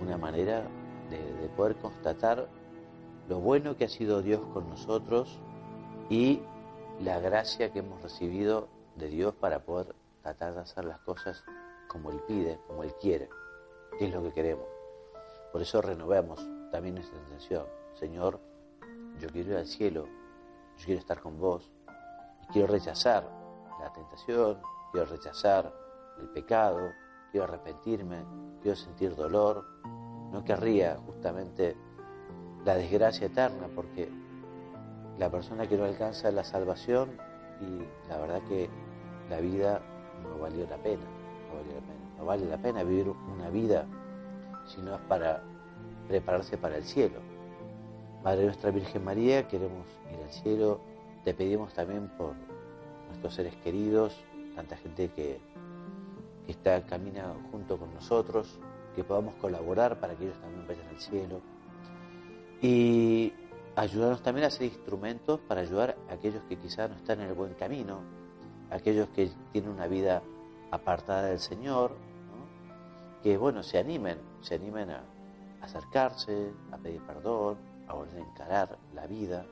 una 0.00 0.16
manera 0.18 0.68
de, 1.10 1.18
de 1.18 1.48
poder 1.50 1.76
constatar 1.76 2.48
lo 3.28 3.40
bueno 3.40 3.76
que 3.76 3.84
ha 3.84 3.88
sido 3.88 4.22
Dios 4.22 4.40
con 4.52 4.68
nosotros 4.68 5.40
y 6.08 6.40
la 7.00 7.18
gracia 7.20 7.72
que 7.72 7.80
hemos 7.80 8.02
recibido 8.02 8.68
de 8.96 9.08
Dios 9.08 9.34
para 9.34 9.60
poder 9.60 9.94
tratar 10.22 10.54
de 10.54 10.60
hacer 10.60 10.84
las 10.84 11.00
cosas 11.00 11.44
como 11.88 12.10
Él 12.10 12.20
pide, 12.26 12.58
como 12.66 12.82
Él 12.82 12.94
quiere, 13.00 13.28
que 13.98 14.06
es 14.06 14.14
lo 14.14 14.22
que 14.22 14.32
queremos. 14.32 14.66
Por 15.52 15.62
eso 15.62 15.80
renovemos 15.82 16.46
también 16.70 16.96
nuestra 16.96 17.18
intención. 17.18 17.66
Señor, 17.94 18.40
yo 19.20 19.28
quiero 19.28 19.52
ir 19.52 19.56
al 19.56 19.66
cielo, 19.66 20.06
yo 20.78 20.84
quiero 20.84 21.00
estar 21.00 21.20
con 21.20 21.38
vos, 21.38 21.70
y 22.42 22.46
quiero 22.52 22.68
rechazar 22.68 23.28
la 23.80 23.92
tentación, 23.92 24.60
quiero 24.92 25.06
rechazar 25.06 25.72
el 26.20 26.28
pecado, 26.28 26.90
quiero 27.36 27.52
arrepentirme, 27.52 28.24
quiero 28.62 28.76
sentir 28.76 29.14
dolor. 29.14 29.62
No 30.32 30.42
querría 30.42 30.96
justamente 31.04 31.76
la 32.64 32.76
desgracia 32.76 33.26
eterna, 33.26 33.68
porque 33.74 34.08
la 35.18 35.30
persona 35.30 35.68
que 35.68 35.76
no 35.76 35.84
alcanza 35.84 36.30
la 36.30 36.44
salvación 36.44 37.10
y 37.60 38.08
la 38.08 38.16
verdad 38.16 38.40
que 38.48 38.70
la 39.28 39.40
vida 39.40 39.82
no 40.22 40.38
valió 40.38 40.66
la 40.66 40.78
pena, 40.78 41.04
no 41.50 41.56
valió 41.58 41.74
la 41.74 41.80
pena. 41.80 42.16
No 42.16 42.24
vale 42.24 42.46
la 42.46 42.56
pena 42.56 42.82
vivir 42.84 43.12
una 43.34 43.50
vida 43.50 43.84
si 44.64 44.80
no 44.80 44.94
es 44.94 45.00
para 45.02 45.42
prepararse 46.08 46.56
para 46.56 46.78
el 46.78 46.84
cielo. 46.84 47.20
Madre 48.24 48.46
nuestra 48.46 48.70
Virgen 48.70 49.04
María, 49.04 49.46
queremos 49.46 49.86
ir 50.10 50.24
al 50.24 50.30
cielo, 50.30 50.80
te 51.22 51.34
pedimos 51.34 51.74
también 51.74 52.08
por 52.16 52.32
nuestros 53.08 53.34
seres 53.34 53.54
queridos, 53.56 54.16
tanta 54.54 54.78
gente 54.78 55.10
que, 55.10 55.38
que 56.46 56.52
está 56.52 56.80
camina 56.86 57.34
junto 57.50 57.76
con 57.76 57.92
nosotros, 57.92 58.58
que 58.94 59.04
podamos 59.04 59.34
colaborar 59.34 60.00
para 60.00 60.14
que 60.14 60.24
ellos 60.24 60.40
también 60.40 60.66
vayan 60.66 60.88
al 60.88 61.00
cielo. 61.00 61.40
Y 62.62 63.32
ayudarnos 63.74 64.22
también 64.22 64.46
a 64.46 64.50
ser 64.50 64.66
instrumentos 64.66 65.40
para 65.40 65.60
ayudar 65.60 65.96
a 66.08 66.14
aquellos 66.14 66.42
que 66.44 66.56
quizás 66.56 66.88
no 66.88 66.96
están 66.96 67.20
en 67.20 67.28
el 67.28 67.34
buen 67.34 67.54
camino, 67.54 68.00
aquellos 68.70 69.08
que 69.10 69.30
tienen 69.52 69.70
una 69.70 69.86
vida 69.86 70.22
apartada 70.70 71.26
del 71.26 71.40
Señor, 71.40 71.92
que 73.22 73.36
bueno, 73.36 73.62
se 73.62 73.78
animen, 73.78 74.18
se 74.40 74.54
animen 74.54 74.90
a 74.90 75.02
acercarse, 75.60 76.52
a 76.72 76.78
pedir 76.78 77.02
perdón, 77.02 77.58
a 77.88 77.94
volver 77.94 78.16
a 78.16 78.20
encarar 78.20 78.78
la 78.94 79.06
vida, 79.06 79.44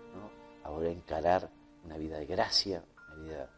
a 0.63 0.71
volver 0.71 0.91
a 0.91 0.93
encarar 0.93 1.51
una 1.85 1.99
vida 1.99 2.19
de 2.19 2.27
gracia, 2.27 2.83
una 3.07 3.23
vida 3.23 3.51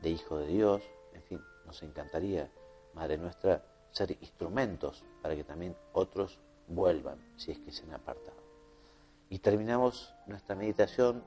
de 0.00 0.10
hijo 0.10 0.38
de 0.38 0.46
Dios, 0.46 0.82
en 1.12 1.22
fin, 1.22 1.40
nos 1.66 1.82
encantaría, 1.82 2.50
Madre 2.96 3.18
nuestra, 3.18 3.62
ser 3.90 4.10
instrumentos 4.22 5.04
para 5.20 5.36
que 5.36 5.44
también 5.44 5.76
otros 5.92 6.40
vuelvan 6.66 7.18
si 7.36 7.52
es 7.52 7.58
que 7.58 7.70
se 7.70 7.84
han 7.84 7.92
apartado. 7.92 8.38
Y 9.28 9.38
terminamos 9.38 10.14
nuestra 10.26 10.56
meditación 10.56 11.22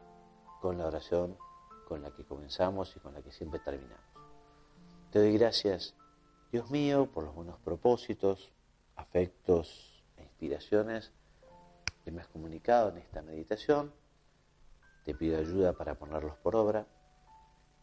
con 0.62 0.80
la 0.80 0.88
oración 0.88 1.38
con 1.88 2.02
la 2.02 2.12
que 2.12 2.26
comenzamos 2.26 2.96
y 2.96 3.00
con 3.00 3.14
la 3.14 3.22
que 3.22 3.32
siempre 3.32 3.60
terminamos. 3.60 4.04
Te 5.12 5.20
doy 5.20 5.38
gracias, 5.38 5.96
Dios 6.52 6.72
mío, 6.72 7.08
por 7.12 7.24
los 7.24 7.36
buenos 7.36 7.60
propósitos, 7.60 8.52
afectos 8.96 10.04
e 10.18 10.24
inspiraciones 10.24 11.12
que 12.04 12.12
me 12.12 12.22
has 12.22 12.28
comunicado 12.30 12.90
en 12.90 12.98
esta 12.98 13.22
meditación. 13.22 13.94
Te 15.06 15.14
pido 15.14 15.38
ayuda 15.38 15.74
para 15.74 15.94
ponerlos 15.94 16.36
por 16.38 16.56
obra. 16.56 16.88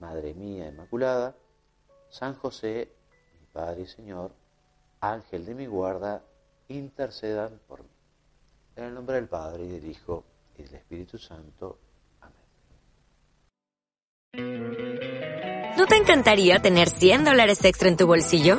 Madre 0.00 0.34
mía 0.34 0.66
Inmaculada, 0.66 1.36
San 2.08 2.34
José, 2.34 2.95
Padre 3.56 3.82
y 3.82 3.86
Señor, 3.86 4.32
Ángel 5.00 5.46
de 5.46 5.54
mi 5.54 5.64
guarda, 5.64 6.22
intercedan 6.68 7.58
por 7.66 7.80
mí. 7.80 7.88
En 8.76 8.84
el 8.84 8.94
nombre 8.94 9.16
del 9.16 9.28
Padre 9.28 9.64
y 9.64 9.68
del 9.68 9.90
Hijo 9.90 10.24
y 10.58 10.62
del 10.62 10.74
Espíritu 10.74 11.16
Santo. 11.16 11.78
Amén. 12.20 12.44
¿No 15.78 15.86
te 15.86 15.96
encantaría 15.96 16.60
tener 16.60 16.90
100 16.90 17.24
dólares 17.24 17.64
extra 17.64 17.88
en 17.88 17.96
tu 17.96 18.06
bolsillo? 18.06 18.58